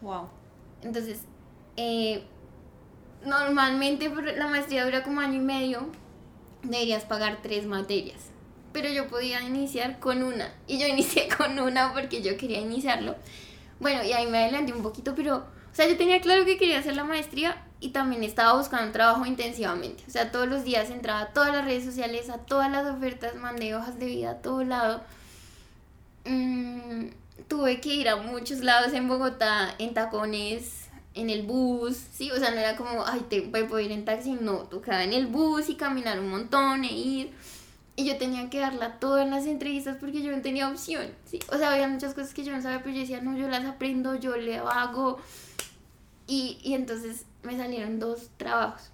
Wow. 0.00 0.28
Entonces, 0.82 1.20
eh, 1.76 2.24
normalmente 3.24 4.10
la 4.36 4.48
maestría 4.48 4.84
dura 4.84 5.02
como 5.02 5.20
año 5.20 5.36
y 5.36 5.44
medio, 5.44 5.86
deberías 6.64 7.04
pagar 7.04 7.38
tres 7.42 7.66
materias, 7.66 8.30
pero 8.74 8.88
yo 8.90 9.06
podía 9.06 9.40
iniciar 9.40 10.00
con 10.00 10.22
una, 10.22 10.52
y 10.66 10.78
yo 10.78 10.86
inicié 10.86 11.28
con 11.38 11.58
una 11.58 11.94
porque 11.94 12.20
yo 12.20 12.36
quería 12.36 12.60
iniciarlo. 12.60 13.14
Bueno, 13.80 14.04
y 14.04 14.12
ahí 14.12 14.26
me 14.26 14.38
adelanté 14.38 14.72
un 14.72 14.82
poquito, 14.82 15.14
pero, 15.14 15.36
o 15.36 15.74
sea, 15.74 15.88
yo 15.88 15.96
tenía 15.96 16.20
claro 16.20 16.44
que 16.44 16.58
quería 16.58 16.80
hacer 16.80 16.96
la 16.96 17.04
maestría 17.04 17.64
y 17.80 17.90
también 17.90 18.24
estaba 18.24 18.58
buscando 18.58 18.92
trabajo 18.92 19.24
intensivamente. 19.26 20.02
O 20.08 20.10
sea, 20.10 20.32
todos 20.32 20.48
los 20.48 20.64
días 20.64 20.90
entraba 20.90 21.20
a 21.20 21.32
todas 21.32 21.52
las 21.52 21.64
redes 21.64 21.84
sociales, 21.84 22.30
a 22.30 22.38
todas 22.38 22.70
las 22.70 22.86
ofertas, 22.86 23.36
mandé 23.36 23.74
hojas 23.76 23.98
de 23.98 24.06
vida 24.06 24.30
a 24.32 24.42
todo 24.42 24.64
lado. 24.64 25.02
Mm, 26.24 27.10
tuve 27.46 27.80
que 27.80 27.94
ir 27.94 28.08
a 28.08 28.16
muchos 28.16 28.60
lados 28.60 28.92
en 28.92 29.06
Bogotá, 29.06 29.74
en 29.78 29.94
tacones, 29.94 30.88
en 31.14 31.30
el 31.30 31.42
bus, 31.42 31.96
sí, 32.12 32.30
o 32.32 32.36
sea, 32.38 32.50
no 32.50 32.56
era 32.56 32.74
como, 32.74 33.06
ay, 33.06 33.24
te 33.28 33.42
puedo 33.42 33.78
ir 33.78 33.92
en 33.92 34.04
taxi, 34.04 34.32
no, 34.32 34.64
tocaba 34.64 35.04
en 35.04 35.12
el 35.12 35.26
bus 35.26 35.68
y 35.68 35.76
caminar 35.76 36.18
un 36.18 36.30
montón 36.30 36.84
e 36.84 36.92
ir. 36.92 37.30
Y 37.96 38.06
yo 38.06 38.18
tenía 38.18 38.50
que 38.50 38.58
darla 38.58 38.98
todo 38.98 39.18
en 39.20 39.30
las 39.30 39.46
entrevistas 39.46 39.96
porque 40.00 40.22
yo 40.22 40.34
no 40.34 40.42
tenía 40.42 40.68
opción, 40.68 41.06
sí. 41.26 41.38
O 41.52 41.56
sea, 41.56 41.72
había 41.72 41.86
muchas 41.86 42.12
cosas 42.14 42.34
que 42.34 42.42
yo 42.42 42.52
no 42.52 42.60
sabía, 42.60 42.82
pero 42.82 42.94
yo 42.94 43.00
decía, 43.02 43.20
no, 43.20 43.36
yo 43.36 43.48
las 43.48 43.64
aprendo, 43.64 44.16
yo 44.16 44.36
le 44.36 44.58
hago. 44.58 45.18
Y, 46.26 46.58
y 46.62 46.74
entonces 46.74 47.24
me 47.44 47.56
salieron 47.56 48.00
dos 48.00 48.30
trabajos. 48.36 48.90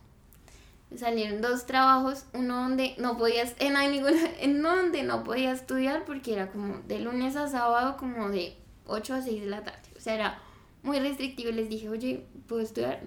Me 0.91 0.99
salieron 0.99 1.41
dos 1.41 1.67
trabajos, 1.67 2.27
uno 2.35 2.57
donde 2.57 2.95
no 2.99 3.17
podías, 3.17 3.55
en, 3.59 3.75
ninguna, 3.91 4.19
en 4.41 4.61
donde 4.61 5.03
no 5.03 5.25
podía 5.25 5.53
estudiar 5.53 6.05
porque 6.05 6.35
era 6.35 6.51
como 6.51 6.81
de 6.81 6.99
lunes 6.99 7.37
a 7.37 7.49
sábado 7.49 7.97
como 7.97 8.29
de 8.29 8.57
8 8.87 9.15
a 9.15 9.23
6 9.23 9.41
de 9.43 9.47
la 9.47 9.63
tarde. 9.63 9.89
O 9.97 10.01
sea, 10.01 10.15
era 10.15 10.43
muy 10.83 10.99
restrictivo 10.99 11.53
les 11.53 11.69
dije, 11.69 11.89
oye, 11.89 12.27
¿puedo 12.49 12.61
estudiar? 12.61 13.01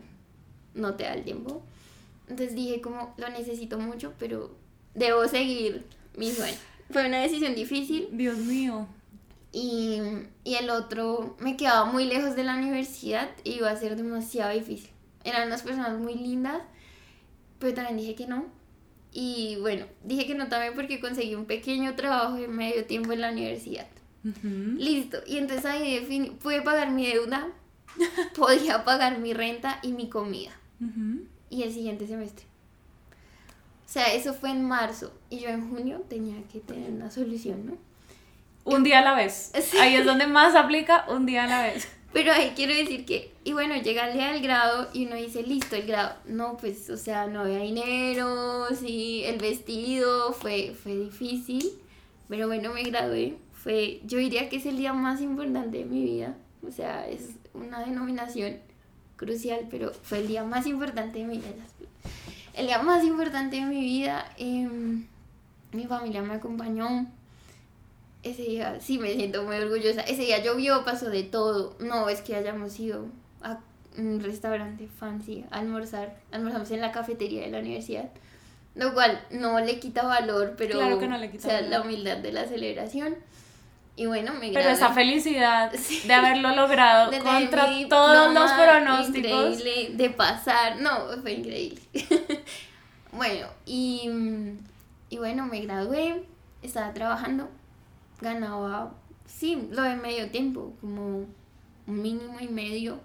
No 0.74 0.96
te 0.96 1.04
da 1.04 1.14
el 1.14 1.24
tiempo. 1.24 1.62
Entonces 2.28 2.56
dije 2.56 2.82
como, 2.82 3.14
lo 3.18 3.30
necesito 3.30 3.78
mucho, 3.78 4.14
pero 4.18 4.56
debo 4.96 5.28
seguir 5.28 5.86
mi 6.18 6.32
sueño. 6.32 6.58
Fue 6.92 7.08
una 7.08 7.22
decisión 7.22 7.56
difícil. 7.56 8.10
Dios 8.12 8.38
mío. 8.38 8.88
Y, 9.52 10.00
y 10.44 10.56
el 10.56 10.70
otro 10.70 11.38
me 11.40 11.56
quedaba 11.58 11.86
muy 11.86 12.06
lejos 12.06 12.36
de 12.36 12.44
la 12.44 12.56
universidad 12.56 13.30
y 13.44 13.54
iba 13.54 13.70
a 13.70 13.76
ser 13.76 13.96
demasiado 13.96 14.52
difícil 14.52 14.94
eran 15.24 15.48
unas 15.48 15.62
personas 15.62 16.00
muy 16.00 16.16
lindas, 16.16 16.62
pero 17.60 17.74
también 17.74 17.98
dije 17.98 18.16
que 18.16 18.28
no. 18.28 18.46
Y 19.12 19.58
bueno, 19.62 19.86
dije 20.04 20.26
que 20.26 20.36
no 20.36 20.48
también 20.50 20.74
porque 20.74 21.00
conseguí 21.00 21.36
un 21.36 21.46
pequeño 21.46 21.96
trabajo 21.96 22.36
de 22.36 22.48
medio 22.48 22.86
tiempo 22.86 23.12
en 23.12 23.22
la 23.22 23.32
universidad. 23.32 23.88
Listo. 24.44 25.18
Y 25.28 25.38
entonces 25.38 25.66
ahí 25.66 26.38
pude 26.42 26.62
pagar 26.62 26.92
mi 26.92 27.06
deuda, 27.06 27.50
podía 28.36 28.84
pagar 28.84 29.20
mi 29.20 29.34
renta 29.34 29.80
y 29.84 29.92
mi 29.92 30.10
comida. 30.10 30.52
Y 31.50 31.64
el 31.64 31.72
siguiente 31.72 32.08
semestre. 32.08 32.46
O 33.94 34.00
sea, 34.00 34.12
eso 34.12 34.34
fue 34.34 34.50
en 34.50 34.68
marzo 34.68 35.14
y 35.30 35.38
yo 35.38 35.50
en 35.50 35.70
junio 35.70 36.02
tenía 36.10 36.42
que 36.52 36.60
tener 36.60 36.90
una 36.90 37.12
solución, 37.12 37.64
¿no? 37.68 37.78
Un 38.64 38.84
día 38.84 38.98
a 38.98 39.02
la 39.04 39.14
vez. 39.14 39.52
Ahí 39.80 39.94
es 39.94 40.04
donde 40.04 40.26
más 40.26 40.56
aplica 40.56 41.06
un 41.10 41.28
día 41.28 41.44
a 41.44 41.48
la 41.48 41.62
vez. 41.62 41.88
Pero 42.12 42.32
ahí 42.32 42.54
quiero 42.56 42.74
decir 42.74 43.06
que, 43.06 43.32
y 43.44 43.54
bueno, 43.54 43.80
llega 43.80 44.08
el 44.10 44.18
día 44.18 44.32
del 44.32 44.42
grado 44.42 44.90
y 44.94 45.06
uno 45.06 45.16
dice, 45.16 45.44
listo, 45.44 45.76
el 45.76 45.86
grado. 45.86 46.16
No, 46.26 46.58
pues, 46.58 46.90
o 46.90 46.98
sea, 46.98 47.28
no 47.28 47.42
había 47.42 47.60
dinero, 47.60 48.66
sí, 48.76 49.26
el 49.26 49.38
vestido, 49.38 50.34
fue, 50.34 50.74
fue 50.74 50.96
difícil. 50.96 51.64
Pero 52.30 52.48
bueno, 52.48 52.74
me 52.74 52.82
gradué. 52.82 53.38
Fue, 53.52 54.02
yo 54.06 54.18
diría 54.18 54.50
que 54.50 54.56
es 54.56 54.66
el 54.66 54.78
día 54.78 54.94
más 54.94 55.22
importante 55.22 55.78
de 55.78 55.86
mi 55.86 56.04
vida. 56.04 56.36
O 56.68 56.72
sea, 56.72 57.08
es 57.08 57.36
una 57.54 57.82
denominación 57.82 58.58
crucial, 59.18 59.68
pero 59.70 59.94
fue 59.94 60.18
el 60.18 60.28
día 60.28 60.44
más 60.44 60.66
importante 60.66 61.20
de 61.20 61.26
mi 61.26 61.38
vida. 61.38 61.64
El 62.54 62.68
día 62.68 62.80
más 62.80 63.04
importante 63.04 63.56
de 63.56 63.64
mi 63.64 63.82
vida, 63.82 64.26
em, 64.38 65.08
mi 65.72 65.86
familia 65.86 66.22
me 66.22 66.36
acompañó. 66.36 67.08
Ese 68.22 68.44
día 68.44 68.80
sí 68.80 69.00
me 69.00 69.14
siento 69.14 69.44
muy 69.44 69.56
orgullosa. 69.58 70.02
Ese 70.02 70.22
día 70.22 70.44
llovió, 70.44 70.86
pasó 70.86 71.10
de 71.10 71.24
todo. 71.24 71.76
No 71.80 72.10
es 72.10 72.22
que 72.22 72.36
hayamos 72.36 72.80
ido 72.80 73.08
a 73.42 73.60
un 73.98 74.22
restaurante 74.22 74.88
fancy 74.88 75.46
a 75.52 75.60
almorzar. 75.60 76.16
Almorzamos 76.32 76.70
en 76.72 76.82
la 76.82 76.92
cafetería 76.92 77.42
de 77.42 77.50
la 77.50 77.60
universidad. 77.60 78.10
Lo 78.76 78.94
cual 78.94 79.20
no 79.32 79.60
le 79.60 79.80
quita 79.80 80.04
valor, 80.04 80.54
pero 80.58 80.80
claro 80.80 81.00
que 81.00 81.08
no 81.08 81.18
le 81.18 81.30
quita 81.30 81.48
o 81.48 81.50
sea, 81.50 81.62
la 81.62 81.82
humildad 81.82 82.18
de 82.18 82.32
la 82.32 82.46
celebración. 82.46 83.16
Y 83.96 84.08
bueno, 84.08 84.34
me 84.34 84.52
Pero 84.52 84.70
esa 84.70 84.92
felicidad 84.92 85.72
de 86.08 86.14
haberlo 86.14 86.56
logrado 86.56 87.12
contra 87.22 87.68
todos 87.88 88.34
los 88.34 88.52
pronósticos. 88.52 89.60
Increíble 89.60 89.90
de 89.94 90.10
pasar. 90.10 90.78
No, 90.82 91.10
fue 91.22 91.34
increíble. 91.34 91.82
bueno, 93.16 93.48
y, 93.66 94.10
y 95.10 95.18
bueno, 95.18 95.46
me 95.46 95.62
gradué, 95.62 96.26
estaba 96.62 96.94
trabajando, 96.94 97.50
ganaba, 98.22 98.94
sí, 99.26 99.68
lo 99.72 99.84
de 99.84 99.96
medio 99.96 100.30
tiempo, 100.32 100.74
como 100.82 101.28
un 101.88 102.02
mínimo 102.02 102.40
y 102.40 102.48
medio, 102.48 103.00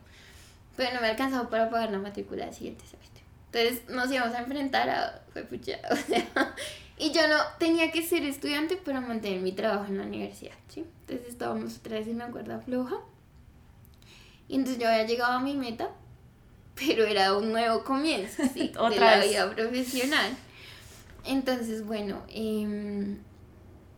pero 0.77 0.95
no 0.95 1.01
me 1.01 1.09
alcanzaba 1.09 1.51
para 1.51 1.71
pagar 1.71 1.91
la 1.91 1.99
matrícula 1.99 2.47
del 2.47 2.55
siguiente 2.55 2.85
semestre. 2.87 3.23
Entonces 3.53 3.89
nos 3.89 4.11
íbamos 4.11 4.35
a 4.35 4.41
enfrentar 4.41 4.89
a, 4.91 5.23
pucha, 5.49 5.79
y 6.99 7.13
yo 7.13 7.27
no 7.29 7.37
tenía 7.59 7.91
que 7.91 8.03
ser 8.03 8.25
estudiante 8.25 8.77
para 8.77 9.01
mantener 9.01 9.41
mi 9.41 9.53
trabajo 9.53 9.87
en 9.87 9.99
la 9.99 10.05
universidad, 10.05 10.55
¿sí? 10.69 10.85
Entonces 11.01 11.29
estábamos 11.29 11.79
otra 11.79 11.99
vez 11.99 12.07
en 12.07 12.17
una 12.17 12.31
cuerda 12.31 12.61
floja. 12.61 12.97
Y 14.49 14.57
entonces 14.57 14.83
yo 14.83 14.89
había 14.89 15.07
llegado 15.07 15.33
a 15.33 15.41
mi 15.41 15.55
meta, 15.55 15.91
pero 16.79 17.05
era 17.05 17.37
un 17.37 17.53
nuevo 17.53 17.85
comienzo, 17.85 18.43
¿sí? 18.53 18.73
otra 18.79 19.13
de 19.13 19.19
la 19.19 19.25
vida 19.25 19.51
profesional. 19.55 20.37
Entonces, 21.25 21.85
bueno, 21.85 22.23
em, 22.29 23.19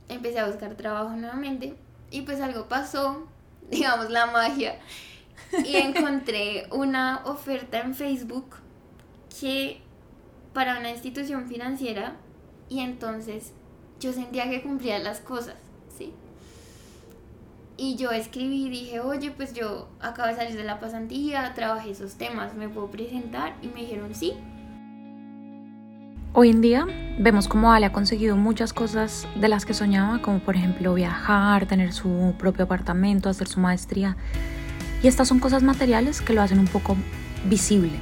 empecé 0.09 0.39
a 0.41 0.47
buscar 0.47 0.75
trabajo 0.75 1.11
nuevamente 1.11 1.75
y 2.11 2.23
pues 2.23 2.41
algo 2.41 2.67
pasó, 2.67 3.29
digamos 3.71 4.11
la 4.11 4.27
magia, 4.27 4.79
y 5.65 5.77
encontré 5.77 6.69
una 6.71 7.23
oferta 7.25 7.81
en 7.81 7.95
Facebook 7.95 8.57
que 9.41 9.81
para 10.53 10.79
una 10.79 10.91
institución 10.91 11.49
financiera 11.49 12.17
y 12.69 12.81
entonces 12.81 13.53
yo 14.01 14.13
sentía 14.13 14.49
que 14.49 14.63
cumplía 14.63 14.99
las 14.99 15.21
cosas. 15.21 15.55
Y 17.83 17.97
yo 17.97 18.11
escribí 18.11 18.67
y 18.67 18.69
dije, 18.69 19.01
oye, 19.01 19.31
pues 19.31 19.55
yo 19.55 19.89
acabo 20.03 20.29
de 20.29 20.35
salir 20.35 20.55
de 20.55 20.65
la 20.65 20.79
pasantía, 20.81 21.55
trabajé 21.55 21.93
esos 21.93 22.17
temas, 22.17 22.55
¿me 22.55 22.69
puedo 22.69 22.91
presentar? 22.91 23.55
Y 23.63 23.69
me 23.69 23.81
dijeron 23.81 24.15
sí. 24.15 24.35
Hoy 26.35 26.51
en 26.51 26.61
día 26.61 26.87
vemos 27.19 27.49
cómo 27.49 27.73
Ale 27.73 27.87
ha 27.87 27.93
conseguido 27.93 28.37
muchas 28.37 28.75
cosas 28.75 29.27
de 29.35 29.49
las 29.49 29.65
que 29.65 29.73
soñaba, 29.73 30.21
como 30.21 30.41
por 30.41 30.57
ejemplo 30.57 30.93
viajar, 30.93 31.65
tener 31.65 31.95
su 31.95 32.35
propio 32.37 32.67
apartamento, 32.67 33.31
hacer 33.31 33.49
su 33.49 33.61
maestría. 33.61 34.15
Y 35.03 35.09
estas 35.09 35.29
son 35.29 35.39
cosas 35.39 35.63
materiales 35.63 36.21
que 36.21 36.35
lo 36.35 36.43
hacen 36.43 36.59
un 36.59 36.69
poco 36.69 36.99
visible. 37.47 37.99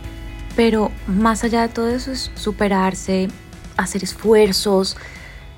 Pero 0.56 0.90
más 1.06 1.44
allá 1.44 1.62
de 1.62 1.68
todo 1.68 1.86
eso 1.86 2.10
es 2.10 2.32
superarse, 2.34 3.28
hacer 3.76 4.02
esfuerzos, 4.02 4.96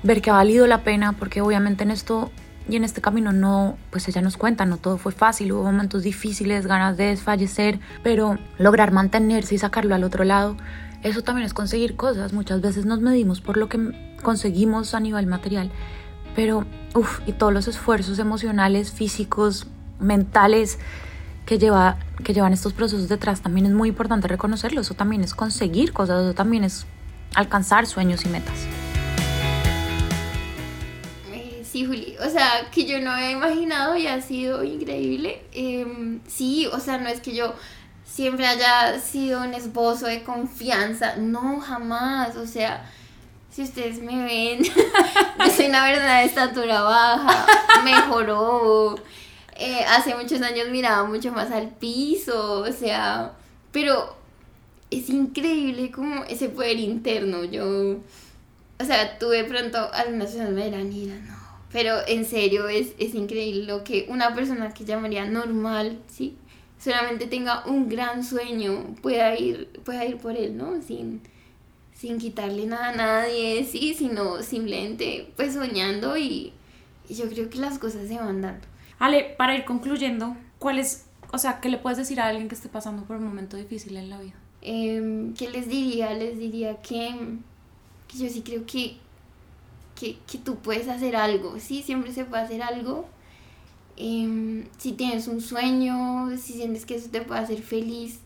ver 0.03 0.21
que 0.21 0.29
ha 0.29 0.33
valido 0.33 0.67
la 0.67 0.83
pena, 0.83 1.13
porque 1.13 1.41
obviamente 1.41 1.81
en 1.81 1.89
esto 1.89 2.29
y 2.69 2.75
en 2.75 2.83
este 2.83 3.01
camino 3.01 3.31
no, 3.31 3.77
pues 3.89 4.07
ella 4.07 4.21
nos 4.21 4.37
cuenta, 4.37 4.65
no 4.65 4.77
todo 4.77 4.97
fue 4.97 5.11
fácil, 5.11 5.51
hubo 5.51 5.63
momentos 5.63 6.03
difíciles, 6.03 6.67
ganas 6.67 6.97
de 6.97 7.05
desfallecer, 7.05 7.79
pero 8.03 8.37
lograr 8.57 8.91
mantenerse 8.91 9.55
y 9.55 9.57
sacarlo 9.57 9.95
al 9.95 10.03
otro 10.03 10.23
lado, 10.23 10.57
eso 11.03 11.23
también 11.23 11.45
es 11.45 11.53
conseguir 11.53 11.95
cosas. 11.95 12.33
Muchas 12.33 12.61
veces 12.61 12.85
nos 12.85 13.01
medimos 13.01 13.41
por 13.41 13.57
lo 13.57 13.67
que 13.67 14.15
conseguimos 14.21 14.93
a 14.93 14.99
nivel 14.99 15.25
material, 15.25 15.71
pero 16.35 16.65
uff, 16.93 17.19
y 17.25 17.33
todos 17.33 17.51
los 17.51 17.67
esfuerzos 17.67 18.19
emocionales, 18.19 18.91
físicos, 18.91 19.67
mentales 19.99 20.79
que, 21.45 21.57
lleva, 21.57 21.97
que 22.23 22.33
llevan 22.33 22.53
estos 22.53 22.73
procesos 22.73 23.09
detrás, 23.09 23.41
también 23.41 23.65
es 23.65 23.73
muy 23.73 23.89
importante 23.89 24.27
reconocerlo. 24.27 24.81
Eso 24.81 24.93
también 24.93 25.23
es 25.23 25.33
conseguir 25.33 25.91
cosas, 25.91 26.23
eso 26.23 26.33
también 26.33 26.63
es 26.63 26.85
alcanzar 27.35 27.87
sueños 27.87 28.25
y 28.25 28.29
metas. 28.29 28.67
Sí, 31.71 31.85
Juli, 31.85 32.17
o 32.19 32.29
sea, 32.29 32.69
que 32.69 32.83
yo 32.83 32.99
no 32.99 33.11
había 33.11 33.31
imaginado 33.31 33.95
y 33.95 34.05
ha 34.05 34.21
sido 34.21 34.61
increíble. 34.61 35.41
Em, 35.53 36.19
sí, 36.27 36.67
o 36.67 36.81
sea, 36.81 36.97
no 36.97 37.07
es 37.07 37.21
que 37.21 37.33
yo 37.33 37.53
siempre 38.03 38.45
haya 38.45 38.99
sido 38.99 39.41
un 39.41 39.53
esbozo 39.53 40.07
de 40.07 40.21
confianza, 40.23 41.15
no, 41.15 41.61
jamás, 41.61 42.35
o 42.35 42.45
sea, 42.45 42.91
si 43.49 43.63
ustedes 43.63 44.01
me 44.01 44.21
ven, 44.25 44.63
yo 45.39 45.51
soy 45.55 45.67
una 45.67 45.85
verdadera 45.85 46.23
estatura 46.23 46.81
baja, 46.81 47.45
mejoró, 47.85 48.97
eh, 49.55 49.85
hace 49.87 50.13
muchos 50.15 50.41
años 50.41 50.67
miraba 50.71 51.05
mucho 51.05 51.31
más 51.31 51.51
al 51.51 51.69
piso, 51.69 52.63
o 52.63 52.71
sea, 52.73 53.31
pero 53.71 54.17
es 54.89 55.09
increíble 55.09 55.89
como 55.89 56.25
ese 56.25 56.49
poder 56.49 56.79
interno. 56.79 57.45
Yo, 57.45 57.95
o 58.77 58.85
sea, 58.85 59.17
tuve 59.19 59.45
pronto 59.45 59.89
algunas 59.93 60.31
personas 60.31 60.51
me 60.51 60.65
dirán, 60.65 60.89
no. 60.89 61.40
Pero 61.71 61.95
en 62.07 62.25
serio 62.25 62.67
es, 62.67 62.93
es 62.97 63.15
increíble 63.15 63.63
lo 63.63 63.83
que 63.83 64.05
una 64.09 64.35
persona 64.35 64.73
que 64.73 64.83
llamaría 64.85 65.25
normal, 65.25 65.99
¿sí? 66.07 66.35
Solamente 66.79 67.27
tenga 67.27 67.65
un 67.65 67.87
gran 67.87 68.23
sueño, 68.23 68.95
pueda 69.01 69.37
ir, 69.37 69.69
pueda 69.85 70.05
ir 70.05 70.17
por 70.17 70.35
él, 70.35 70.57
¿no? 70.57 70.81
Sin, 70.81 71.21
sin 71.93 72.17
quitarle 72.17 72.65
nada 72.65 72.89
a 72.89 72.95
nadie, 72.95 73.63
sí, 73.63 73.93
sino 73.93 74.41
simplemente 74.41 75.31
pues 75.35 75.53
soñando 75.53 76.17
y, 76.17 76.53
y 77.07 77.13
yo 77.13 77.29
creo 77.29 77.49
que 77.49 77.59
las 77.59 77.77
cosas 77.77 78.07
se 78.07 78.17
van 78.17 78.41
dando. 78.41 78.67
Ale, 78.99 79.35
para 79.37 79.55
ir 79.55 79.65
concluyendo, 79.65 80.35
¿cuál 80.59 80.79
es, 80.79 81.05
o 81.31 81.37
sea, 81.37 81.59
qué 81.59 81.69
le 81.69 81.77
puedes 81.77 81.97
decir 81.97 82.19
a 82.19 82.27
alguien 82.27 82.47
que 82.47 82.55
esté 82.55 82.69
pasando 82.69 83.03
por 83.03 83.17
un 83.17 83.23
momento 83.23 83.57
difícil 83.57 83.97
en 83.97 84.09
la 84.09 84.19
vida? 84.19 84.35
Eh, 84.61 85.31
¿Qué 85.37 85.49
les 85.49 85.67
diría? 85.67 86.13
Les 86.13 86.37
diría 86.37 86.81
que, 86.81 87.15
que 88.07 88.17
yo 88.17 88.29
sí 88.29 88.41
creo 88.41 88.65
que, 88.65 88.97
que, 90.01 90.17
que, 90.29 90.37
tú 90.37 90.55
puedes 90.55 90.87
hacer 90.87 91.15
algo, 91.15 91.59
sí, 91.59 91.83
siempre 91.83 92.11
se 92.11 92.25
puede 92.25 92.43
hacer 92.43 92.63
algo. 92.63 93.05
Eh, 93.97 94.67
si 94.77 94.93
tienes 94.93 95.27
un 95.27 95.41
sueño, 95.41 96.29
si 96.37 96.53
sientes 96.53 96.85
que 96.85 96.95
eso 96.95 97.09
te 97.11 97.21
puede 97.21 97.41
hacer 97.41 97.61
feliz, 97.61 98.19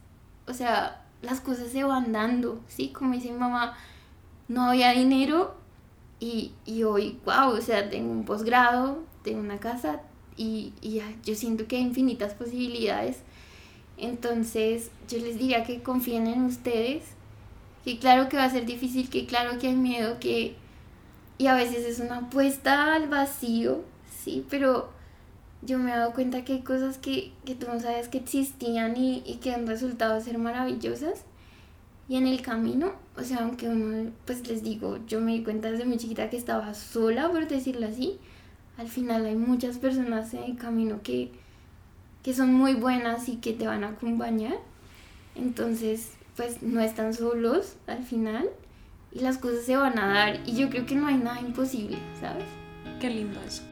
o 0.47 0.53
sea, 0.53 1.03
las 1.21 1.41
cosas 1.41 1.69
se 1.71 1.83
van 1.83 2.11
dando, 2.13 2.61
¿sí? 2.67 2.89
Como 2.89 3.13
dice 3.13 3.31
mi 3.31 3.39
mamá, 3.39 3.77
no 4.47 4.69
había 4.69 4.91
dinero 4.91 5.55
y, 6.19 6.53
y 6.65 6.83
hoy, 6.83 7.19
wow, 7.25 7.49
o 7.49 7.61
sea, 7.61 7.89
tengo 7.89 8.11
un 8.11 8.25
posgrado, 8.25 9.03
tengo 9.23 9.39
una 9.39 9.59
casa 9.59 10.01
y, 10.37 10.73
y 10.81 11.01
yo 11.25 11.35
siento 11.35 11.67
que 11.67 11.77
hay 11.77 11.81
infinitas 11.81 12.33
posibilidades 12.33 13.17
entonces 13.97 14.91
yo 15.07 15.17
les 15.19 15.37
diría 15.37 15.63
que 15.63 15.81
confíen 15.81 16.27
en 16.27 16.43
ustedes, 16.43 17.03
que 17.83 17.97
claro 17.97 18.29
que 18.29 18.37
va 18.37 18.45
a 18.45 18.49
ser 18.49 18.65
difícil, 18.65 19.09
que 19.09 19.25
claro 19.25 19.59
que 19.59 19.67
hay 19.67 19.75
miedo, 19.75 20.19
que... 20.19 20.55
Y 21.37 21.47
a 21.47 21.55
veces 21.55 21.85
es 21.85 21.99
una 21.99 22.17
apuesta 22.17 22.93
al 22.93 23.09
vacío, 23.09 23.83
sí, 24.23 24.45
pero 24.49 24.89
yo 25.61 25.79
me 25.79 25.91
he 25.91 25.95
dado 25.95 26.13
cuenta 26.13 26.45
que 26.45 26.53
hay 26.53 26.61
cosas 26.61 26.97
que, 26.97 27.33
que 27.43 27.55
tú 27.55 27.67
no 27.67 27.79
sabías 27.79 28.07
que 28.07 28.19
existían 28.19 28.95
y, 28.95 29.21
y 29.25 29.37
que 29.37 29.53
han 29.53 29.67
resultado 29.67 30.19
ser 30.21 30.37
maravillosas. 30.37 31.25
Y 32.07 32.17
en 32.17 32.27
el 32.27 32.41
camino, 32.41 32.93
o 33.17 33.23
sea, 33.23 33.39
aunque 33.39 33.67
uno, 33.67 34.11
pues 34.25 34.47
les 34.47 34.63
digo, 34.63 34.99
yo 35.07 35.19
me 35.21 35.33
di 35.33 35.43
cuenta 35.43 35.71
desde 35.71 35.85
muy 35.85 35.97
chiquita 35.97 36.29
que 36.29 36.37
estaba 36.37 36.73
sola, 36.75 37.29
por 37.29 37.47
decirlo 37.47 37.87
así, 37.87 38.19
al 38.77 38.87
final 38.87 39.25
hay 39.25 39.35
muchas 39.35 39.79
personas 39.79 40.33
en 40.33 40.43
el 40.43 40.57
camino 40.57 41.01
que, 41.01 41.31
que 42.23 42.33
son 42.33 42.53
muy 42.53 42.75
buenas 42.75 43.27
y 43.27 43.37
que 43.37 43.53
te 43.53 43.65
van 43.65 43.83
a 43.83 43.89
acompañar. 43.89 44.57
Entonces, 45.35 46.11
pues 46.35 46.61
no 46.61 46.79
están 46.79 47.13
solos 47.13 47.75
al 47.87 48.03
final 48.03 48.49
y 49.15 49.21
las 49.21 49.37
cosas 49.37 49.63
se 49.65 49.77
van 49.77 49.97
a 49.97 50.07
dar 50.07 50.39
y 50.45 50.57
yo 50.57 50.69
creo 50.69 50.85
que 50.85 50.95
no 50.95 51.07
hay 51.07 51.15
nada 51.15 51.39
imposible, 51.39 51.97
¿sabes? 52.19 52.43
Qué 52.99 53.09
lindo 53.09 53.39
eso. 53.47 53.63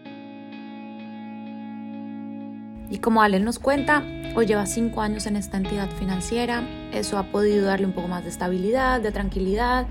Y 2.89 2.99
como 2.99 3.21
Ale 3.21 3.41
nos 3.41 3.59
cuenta, 3.59 4.03
hoy 4.35 4.45
lleva 4.45 4.65
cinco 4.65 5.01
años 5.01 5.25
en 5.25 5.35
esta 5.35 5.57
entidad 5.57 5.89
financiera, 5.99 6.63
eso 6.93 7.17
ha 7.17 7.23
podido 7.23 7.65
darle 7.65 7.87
un 7.87 7.91
poco 7.91 8.07
más 8.07 8.23
de 8.23 8.29
estabilidad, 8.29 9.01
de 9.01 9.11
tranquilidad, 9.11 9.85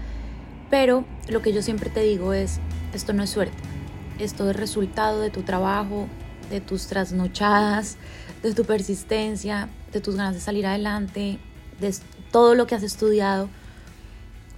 pero 0.70 1.05
lo 1.29 1.43
que 1.43 1.53
yo 1.53 1.61
siempre 1.61 1.91
te 1.91 2.01
digo 2.01 2.33
es, 2.33 2.59
esto 2.95 3.12
no 3.12 3.22
es 3.22 3.29
suerte, 3.29 3.62
esto 4.18 4.49
es 4.49 4.57
resultado 4.57 5.20
de 5.20 5.29
tu 5.29 5.43
trabajo, 5.43 6.07
de 6.49 6.62
tus 6.62 6.87
trasnochadas, 6.87 7.99
de 8.43 8.55
tu 8.55 8.64
persistencia, 8.64 9.68
de 9.93 10.01
tus 10.01 10.16
ganas 10.16 10.35
de 10.35 10.41
salir 10.41 10.66
adelante, 10.66 11.39
de 11.79 11.95
todo 12.31 12.55
lo 12.55 12.66
que 12.66 12.74
has 12.74 12.83
estudiado, 12.83 13.51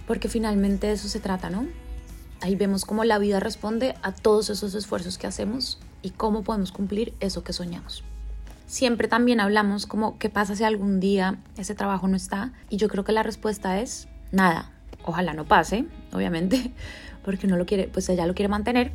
porque 0.07 0.29
finalmente 0.29 0.87
de 0.87 0.93
eso 0.93 1.07
se 1.07 1.19
trata, 1.19 1.49
¿no? 1.49 1.67
Ahí 2.41 2.55
vemos 2.55 2.85
cómo 2.85 3.03
la 3.03 3.17
vida 3.17 3.39
responde 3.39 3.95
a 4.01 4.11
todos 4.11 4.49
esos 4.49 4.75
esfuerzos 4.75 5.17
que 5.17 5.27
hacemos 5.27 5.79
y 6.01 6.11
cómo 6.11 6.43
podemos 6.43 6.71
cumplir 6.71 7.13
eso 7.19 7.43
que 7.43 7.53
soñamos. 7.53 8.03
siempre 8.67 9.07
también 9.07 9.39
hablamos 9.39 9.85
como 9.85 10.17
qué 10.17 10.29
pasa 10.29 10.55
si 10.55 10.63
algún 10.63 10.99
día 10.99 11.37
ese 11.55 11.75
trabajo 11.75 12.07
no 12.07 12.15
está 12.15 12.51
y 12.69 12.77
yo 12.77 12.87
creo 12.87 13.03
que 13.03 13.11
la 13.11 13.23
respuesta 13.23 13.79
es 13.79 14.07
nada. 14.31 14.71
Ojalá 15.03 15.33
no 15.33 15.45
pase, 15.45 15.85
obviamente, 16.13 16.71
porque 17.23 17.47
uno 17.47 17.57
lo 17.57 17.65
quiere, 17.65 17.87
pues 17.87 18.09
ella 18.09 18.25
lo 18.25 18.33
quiere 18.33 18.49
mantener, 18.49 18.91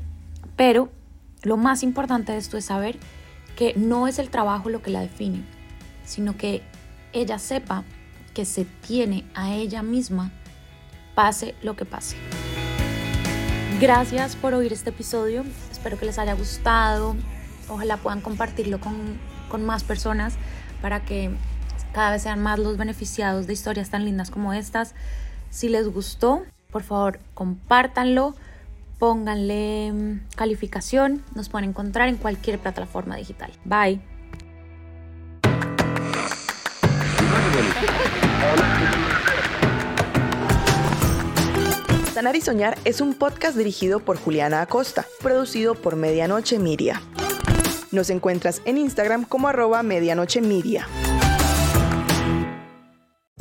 pero 0.56 0.90
lo 1.42 1.56
más 1.56 1.82
importante 1.82 2.32
de 2.32 2.38
esto 2.38 2.56
es 2.58 2.66
saber 2.66 2.98
que 3.56 3.74
no 3.76 4.08
es 4.08 4.18
el 4.18 4.30
trabajo 4.30 4.68
lo 4.68 4.82
que 4.82 4.90
la 4.90 5.00
define, 5.00 5.44
sino 6.04 6.36
que 6.36 6.62
ella 7.12 7.38
sepa 7.38 7.84
que 8.34 8.44
se 8.44 8.64
tiene 8.64 9.24
a 9.34 9.54
ella 9.54 9.82
misma 9.82 10.32
pase 11.14 11.54
lo 11.62 11.76
que 11.76 11.84
pase. 11.84 12.16
Gracias 13.80 14.36
por 14.36 14.54
oír 14.54 14.72
este 14.72 14.90
episodio, 14.90 15.44
espero 15.70 15.98
que 15.98 16.06
les 16.06 16.18
haya 16.18 16.34
gustado, 16.34 17.16
ojalá 17.68 17.96
puedan 17.96 18.20
compartirlo 18.20 18.78
con, 18.78 18.94
con 19.48 19.64
más 19.64 19.84
personas 19.84 20.34
para 20.82 21.00
que 21.00 21.30
cada 21.92 22.10
vez 22.10 22.22
sean 22.22 22.42
más 22.42 22.58
los 22.58 22.76
beneficiados 22.76 23.46
de 23.46 23.52
historias 23.52 23.90
tan 23.90 24.04
lindas 24.04 24.30
como 24.30 24.52
estas. 24.52 24.94
Si 25.50 25.68
les 25.68 25.88
gustó, 25.88 26.42
por 26.70 26.82
favor, 26.82 27.20
compártanlo, 27.34 28.34
pónganle 28.98 29.92
mm, 29.92 30.20
calificación, 30.36 31.24
nos 31.34 31.48
pueden 31.48 31.70
encontrar 31.70 32.08
en 32.08 32.16
cualquier 32.16 32.58
plataforma 32.58 33.16
digital. 33.16 33.50
Bye. 33.64 34.00
Sanar 42.20 42.36
y 42.36 42.42
Soñar 42.42 42.76
es 42.84 43.00
un 43.00 43.14
podcast 43.14 43.56
dirigido 43.56 43.98
por 43.98 44.18
Juliana 44.18 44.60
Acosta, 44.60 45.06
producido 45.22 45.74
por 45.74 45.96
Medianoche 45.96 46.58
Media. 46.58 47.00
Nos 47.92 48.10
encuentras 48.10 48.60
en 48.66 48.76
Instagram 48.76 49.24
como 49.24 49.48
arroba 49.48 49.82
medianoche 49.82 50.42
media. 50.42 50.86